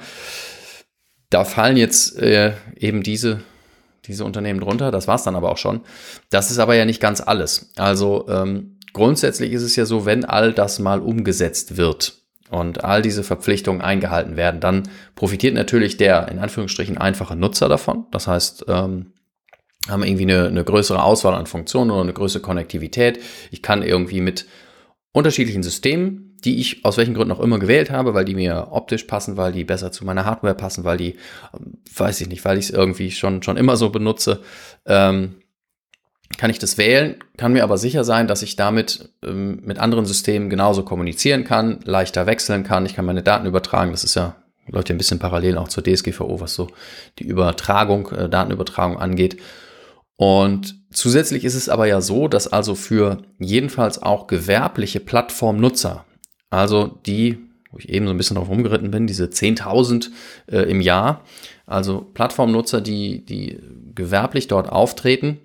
[1.30, 3.40] Da fallen jetzt äh, eben diese,
[4.06, 4.90] diese Unternehmen drunter.
[4.90, 5.80] Das war es dann aber auch schon.
[6.30, 7.72] Das ist aber ja nicht ganz alles.
[7.76, 13.02] Also ähm, grundsätzlich ist es ja so, wenn all das mal umgesetzt wird, und all
[13.02, 18.06] diese Verpflichtungen eingehalten werden, dann profitiert natürlich der in Anführungsstrichen einfache Nutzer davon.
[18.10, 19.12] Das heißt, ähm,
[19.88, 23.20] haben irgendwie eine, eine größere Auswahl an Funktionen oder eine größere Konnektivität.
[23.50, 24.46] Ich kann irgendwie mit
[25.12, 29.04] unterschiedlichen Systemen, die ich aus welchen Gründen auch immer gewählt habe, weil die mir optisch
[29.04, 31.16] passen, weil die besser zu meiner Hardware passen, weil die,
[31.54, 34.42] ähm, weiß ich nicht, weil ich es irgendwie schon, schon immer so benutze,
[34.84, 35.36] ähm,
[36.38, 40.06] kann ich das wählen, kann mir aber sicher sein, dass ich damit ähm, mit anderen
[40.06, 44.36] Systemen genauso kommunizieren kann, leichter wechseln kann, ich kann meine Daten übertragen, das ist ja,
[44.66, 46.68] läuft ja ein bisschen parallel auch zur DSGVO, was so
[47.18, 49.40] die Übertragung, äh, Datenübertragung angeht.
[50.16, 56.04] Und zusätzlich ist es aber ja so, dass also für jedenfalls auch gewerbliche Plattformnutzer,
[56.50, 57.38] also die,
[57.70, 60.08] wo ich eben so ein bisschen drauf rumgeritten bin, diese 10.000
[60.50, 61.22] äh, im Jahr,
[61.66, 63.58] also Plattformnutzer, die, die
[63.94, 65.38] gewerblich dort auftreten,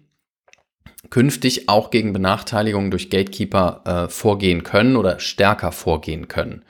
[1.10, 6.64] künftig auch gegen Benachteiligungen durch Gatekeeper äh, vorgehen können oder stärker vorgehen können.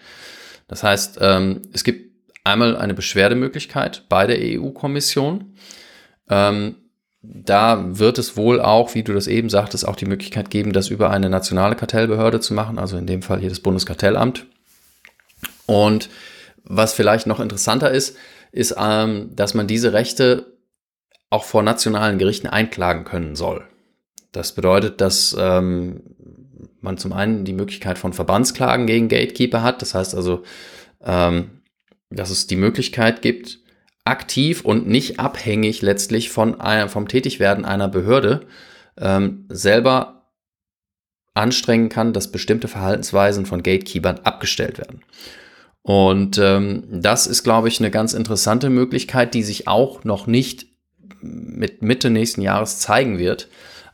[0.68, 2.12] Das heißt, ähm, es gibt
[2.44, 5.54] einmal eine Beschwerdemöglichkeit bei der EU-Kommission.
[6.30, 6.76] Ähm,
[7.22, 10.90] da wird es wohl auch, wie du das eben sagtest, auch die Möglichkeit geben, das
[10.90, 14.48] über eine nationale Kartellbehörde zu machen, also in dem Fall hier das Bundeskartellamt.
[15.68, 16.10] Und
[16.64, 18.18] was vielleicht noch interessanter ist,
[18.52, 20.58] ist, ähm, dass man diese Rechte
[21.30, 23.66] auch vor nationalen Gerichten einklagen können soll.
[24.32, 26.02] Das bedeutet, dass ähm,
[26.80, 29.82] man zum einen die Möglichkeit von Verbandsklagen gegen Gatekeeper hat.
[29.82, 30.44] Das heißt also,
[31.04, 31.62] ähm,
[32.10, 33.60] dass es die Möglichkeit gibt,
[34.04, 38.48] aktiv und nicht abhängig letztlich von einer, vom Tätigwerden einer Behörde
[38.98, 40.32] ähm, selber
[41.34, 45.02] anstrengen kann, dass bestimmte Verhaltensweisen von Gatekeepern abgestellt werden.
[45.84, 50.68] Und ähm, das ist, glaube ich, eine ganz interessante Möglichkeit, die sich auch noch nicht
[51.22, 53.48] mit Mitte nächsten Jahres zeigen wird,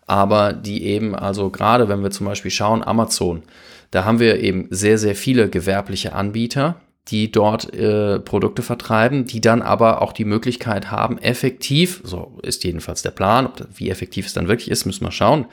[0.07, 3.43] aber die eben, also gerade wenn wir zum Beispiel schauen, Amazon,
[3.91, 9.39] da haben wir eben sehr, sehr viele gewerbliche Anbieter, die dort äh, Produkte vertreiben, die
[9.39, 14.33] dann aber auch die Möglichkeit haben, effektiv, so ist jedenfalls der Plan, wie effektiv es
[14.33, 15.45] dann wirklich ist, müssen wir schauen,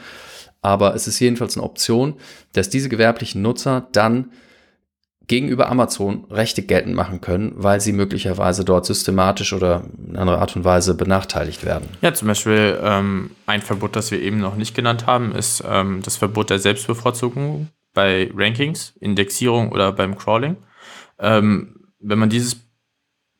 [0.62, 2.14] aber es ist jedenfalls eine Option,
[2.52, 4.30] dass diese gewerblichen Nutzer dann
[5.26, 10.54] gegenüber Amazon Rechte geltend machen können, weil sie möglicherweise dort systematisch oder in anderer Art
[10.56, 11.88] und Weise benachteiligt werden.
[12.02, 16.00] Ja, zum Beispiel ähm, ein Verbot, das wir eben noch nicht genannt haben, ist ähm,
[16.02, 20.56] das Verbot der Selbstbevorzugung bei Rankings, Indexierung oder beim Crawling.
[21.18, 22.56] Ähm, wenn man dieses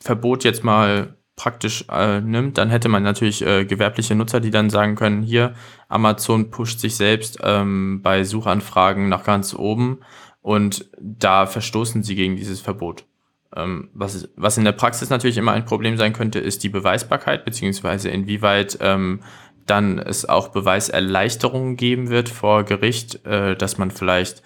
[0.01, 4.71] Verbot jetzt mal praktisch äh, nimmt, dann hätte man natürlich äh, gewerbliche Nutzer, die dann
[4.71, 5.55] sagen können, hier,
[5.89, 9.99] Amazon pusht sich selbst ähm, bei Suchanfragen nach ganz oben
[10.45, 13.07] und da verstoßen sie gegen dieses Verbot.
[13.57, 17.47] Ähm, was, was in der Praxis natürlich immer ein Problem sein könnte, ist die Beweisbarkeit,
[17.47, 19.21] beziehungsweise inwieweit ähm,
[19.65, 24.43] dann es auch Beweiserleichterungen geben wird vor Gericht, äh, dass man vielleicht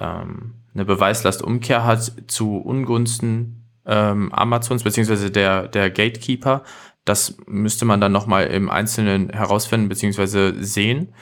[0.00, 6.64] ähm, eine Beweislastumkehr hat zu Ungunsten ähm, Amazons beziehungsweise der, der Gatekeeper.
[7.04, 11.14] Das müsste man dann nochmal im Einzelnen herausfinden beziehungsweise sehen.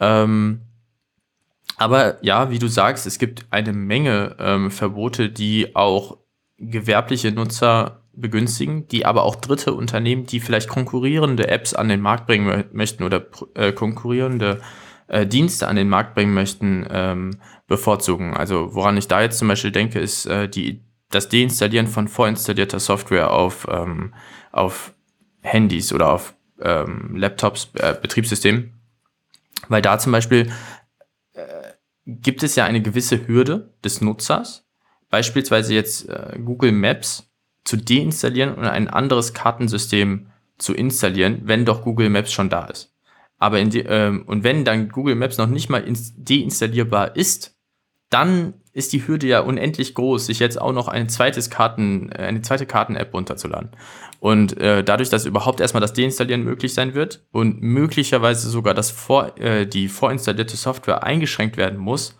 [0.00, 0.62] Ähm,
[1.80, 6.18] aber ja, wie du sagst, es gibt eine Menge ähm, Verbote, die auch
[6.58, 12.26] gewerbliche Nutzer begünstigen, die aber auch dritte Unternehmen, die vielleicht konkurrierende Apps an den Markt
[12.26, 13.24] bringen möchten oder
[13.54, 14.60] äh, konkurrierende
[15.06, 18.36] äh, Dienste an den Markt bringen möchten, ähm, bevorzugen.
[18.36, 22.78] Also woran ich da jetzt zum Beispiel denke, ist äh, die, das Deinstallieren von vorinstallierter
[22.78, 24.12] Software auf, ähm,
[24.52, 24.92] auf
[25.40, 28.74] Handys oder auf ähm, Laptops, äh, Betriebssystemen.
[29.68, 30.50] Weil da zum Beispiel
[32.20, 34.66] gibt es ja eine gewisse Hürde des Nutzers,
[35.08, 37.30] beispielsweise jetzt äh, Google Maps
[37.64, 42.94] zu deinstallieren und ein anderes Kartensystem zu installieren, wenn doch Google Maps schon da ist.
[43.38, 45.82] Aber in die, ähm, und wenn dann Google Maps noch nicht mal
[46.16, 47.56] deinstallierbar ist,
[48.10, 52.22] dann ist die Hürde ja unendlich groß, sich jetzt auch noch ein zweites Karten, äh,
[52.22, 53.70] eine zweite Karten-App runterzuladen.
[54.20, 58.90] Und äh, dadurch, dass überhaupt erstmal das Deinstallieren möglich sein wird und möglicherweise sogar das
[58.90, 62.18] vor, äh, die vorinstallierte Software eingeschränkt werden muss,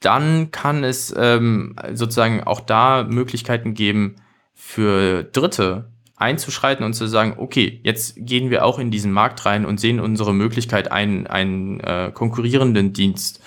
[0.00, 4.16] dann kann es ähm, sozusagen auch da Möglichkeiten geben,
[4.54, 9.66] für Dritte einzuschreiten und zu sagen, okay, jetzt gehen wir auch in diesen Markt rein
[9.66, 13.42] und sehen unsere Möglichkeit, einen, einen äh, konkurrierenden Dienst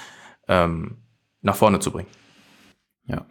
[0.47, 0.97] ähm,
[1.41, 2.09] nach vorne zu bringen.
[3.08, 3.26] Ja,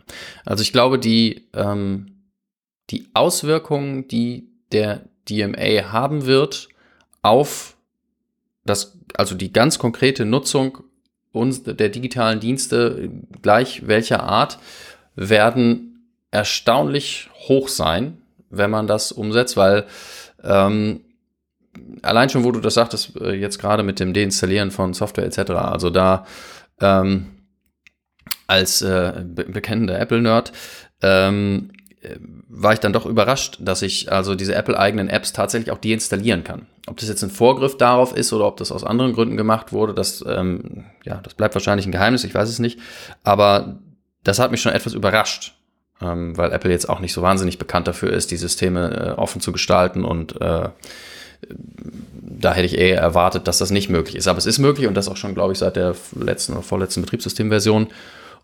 [0.45, 2.23] also ich glaube, die, ähm,
[2.91, 6.69] die Auswirkungen, die der DMA haben wird
[7.23, 7.77] auf
[8.65, 10.79] das, also die ganz konkrete Nutzung
[11.33, 13.11] uns, der digitalen Dienste,
[13.43, 14.59] gleich welcher Art,
[15.15, 18.19] werden erstaunlich hoch sein,
[18.51, 19.87] wenn man das umsetzt, weil
[20.43, 21.01] ähm,
[22.03, 25.51] allein schon, wo du das sagtest, äh, jetzt gerade mit dem Deinstallieren von Software etc.,
[25.51, 26.27] also da
[26.81, 27.36] ähm,
[28.47, 30.53] als äh, be bekennender Apple-Nerd
[31.03, 31.71] ähm,
[32.49, 36.67] war ich dann doch überrascht, dass ich also diese Apple-eigenen Apps tatsächlich auch deinstallieren kann.
[36.87, 39.95] Ob das jetzt ein Vorgriff darauf ist oder ob das aus anderen Gründen gemacht wurde,
[39.95, 42.79] das, ähm, ja, das bleibt wahrscheinlich ein Geheimnis, ich weiß es nicht.
[43.25, 43.79] Aber
[44.23, 45.55] das hat mich schon etwas überrascht,
[46.01, 49.41] ähm, weil Apple jetzt auch nicht so wahnsinnig bekannt dafür ist, die Systeme äh, offen
[49.41, 50.69] zu gestalten und äh,
[52.29, 54.29] da hätte ich eher erwartet, dass das nicht möglich ist.
[54.29, 57.03] Aber es ist möglich und das auch schon, glaube ich, seit der letzten oder vorletzten
[57.03, 57.89] Betriebssystemversion.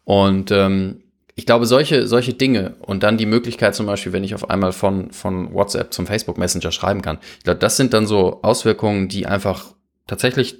[0.04, 1.02] Und ähm,
[1.34, 4.72] ich glaube, solche, solche Dinge und dann die Möglichkeit zum Beispiel, wenn ich auf einmal
[4.72, 9.08] von, von WhatsApp zum Facebook Messenger schreiben kann, ich glaube, das sind dann so Auswirkungen,
[9.08, 9.74] die einfach
[10.06, 10.56] tatsächlich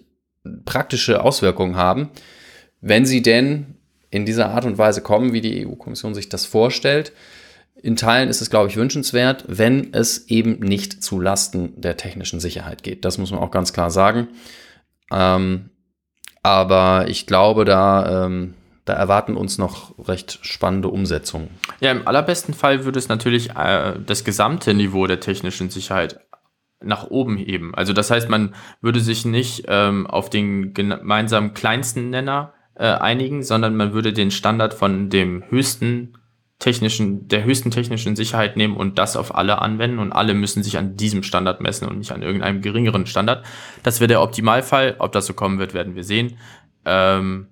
[0.64, 2.10] praktische Auswirkungen haben,
[2.80, 3.76] wenn sie denn
[4.10, 7.12] in dieser Art und Weise kommen, wie die EU-Kommission sich das vorstellt.
[7.80, 12.38] In Teilen ist es, glaube ich, wünschenswert, wenn es eben nicht zu Lasten der technischen
[12.38, 13.04] Sicherheit geht.
[13.04, 14.28] Das muss man auch ganz klar sagen.
[15.10, 15.70] Ähm,
[16.42, 18.54] aber ich glaube, da ähm,
[18.84, 21.50] da erwarten uns noch recht spannende Umsetzungen.
[21.80, 26.20] Ja, im allerbesten Fall würde es natürlich äh, das gesamte Niveau der technischen Sicherheit
[26.82, 27.74] nach oben heben.
[27.74, 33.42] Also das heißt, man würde sich nicht ähm, auf den gemeinsamen kleinsten Nenner äh, einigen,
[33.42, 36.18] sondern man würde den Standard von dem höchsten
[36.58, 40.78] technischen, der höchsten technischen Sicherheit nehmen und das auf alle anwenden und alle müssen sich
[40.78, 43.44] an diesem Standard messen und nicht an irgendeinem geringeren Standard.
[43.82, 44.96] Das wäre der Optimalfall.
[44.98, 46.38] Ob das so kommen wird, werden wir sehen.
[46.84, 47.48] Ähm,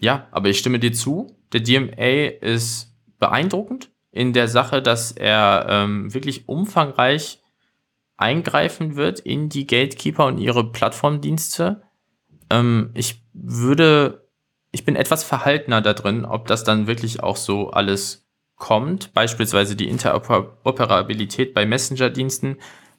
[0.00, 1.36] ja, aber ich stimme dir zu.
[1.52, 7.42] Der DMA ist beeindruckend in der Sache, dass er ähm, wirklich umfangreich
[8.16, 11.82] eingreifen wird in die Gatekeeper und ihre Plattformdienste.
[12.50, 14.26] Ähm, ich würde,
[14.70, 18.26] ich bin etwas verhaltener da drin, ob das dann wirklich auch so alles
[18.56, 22.56] kommt, beispielsweise die Interoperabilität bei Messenger-Diensten,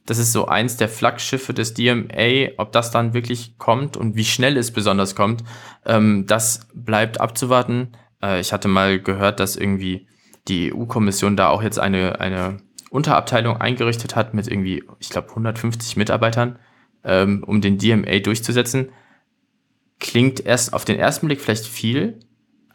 [0.07, 4.23] das ist so eins der Flaggschiffe des DMA, ob das dann wirklich kommt und wie
[4.25, 5.43] schnell es besonders kommt,
[5.85, 7.89] ähm, das bleibt abzuwarten.
[8.23, 10.07] Äh, ich hatte mal gehört, dass irgendwie
[10.47, 12.57] die EU-Kommission da auch jetzt eine, eine
[12.89, 16.57] Unterabteilung eingerichtet hat mit irgendwie, ich glaube, 150 Mitarbeitern,
[17.03, 18.89] ähm, um den DMA durchzusetzen.
[19.99, 22.19] Klingt erst auf den ersten Blick vielleicht viel,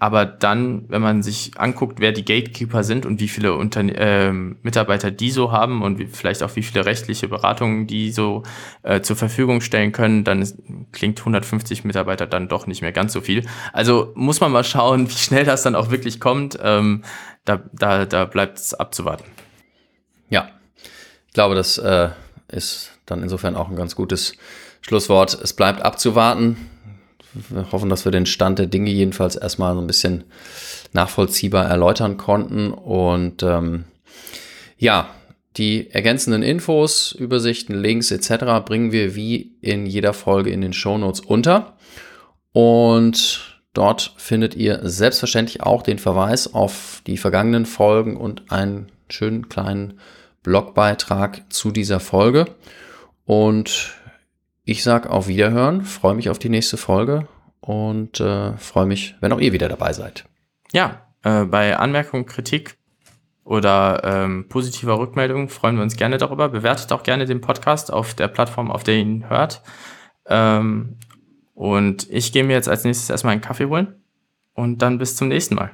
[0.02, 4.32] aber dann, wenn man sich anguckt, wer die Gatekeeper sind und wie viele Unterne äh,
[4.32, 8.42] Mitarbeiter die so haben und wie, vielleicht auch wie viele rechtliche Beratungen die so
[8.82, 10.58] äh, zur Verfügung stellen können, dann ist,
[10.90, 13.46] klingt 150 Mitarbeiter dann doch nicht mehr ganz so viel.
[13.72, 16.58] Also muss man mal schauen, wie schnell das dann auch wirklich kommt.
[16.60, 17.04] Ähm,
[17.44, 19.26] da, da, da bleibt es abzuwarten.
[20.30, 20.50] Ja,
[21.28, 22.08] ich glaube, das äh,
[22.48, 24.32] ist dann insofern auch ein ganz gutes
[24.80, 25.40] Schlusswort.
[25.40, 26.56] Es bleibt abzuwarten
[27.34, 30.24] wir hoffen, dass wir den Stand der Dinge jedenfalls erstmal so ein bisschen
[30.92, 32.70] nachvollziehbar erläutern konnten.
[32.72, 33.84] Und ähm,
[34.76, 35.08] ja,
[35.56, 38.64] die ergänzenden Infos, Übersichten, Links etc.
[38.64, 41.76] bringen wir wie in jeder Folge in den Shownotes unter.
[42.52, 49.48] Und dort findet ihr selbstverständlich auch den Verweis auf die vergangenen Folgen und einen schönen
[49.48, 49.98] kleinen
[50.42, 52.46] Blogbeitrag zu dieser Folge.
[53.24, 53.94] Und
[54.64, 57.26] ich sage auf Wiederhören, freue mich auf die nächste Folge
[57.60, 60.24] und äh, freue mich, wenn auch ihr wieder dabei seid.
[60.72, 62.76] Ja, äh, bei Anmerkungen, Kritik
[63.44, 66.48] oder ähm, positiver Rückmeldung freuen wir uns gerne darüber.
[66.48, 69.62] Bewertet auch gerne den Podcast auf der Plattform, auf der ihr ihn hört.
[70.26, 70.98] Ähm,
[71.54, 74.02] und ich gehe mir jetzt als nächstes erstmal einen Kaffee holen
[74.54, 75.72] und dann bis zum nächsten Mal.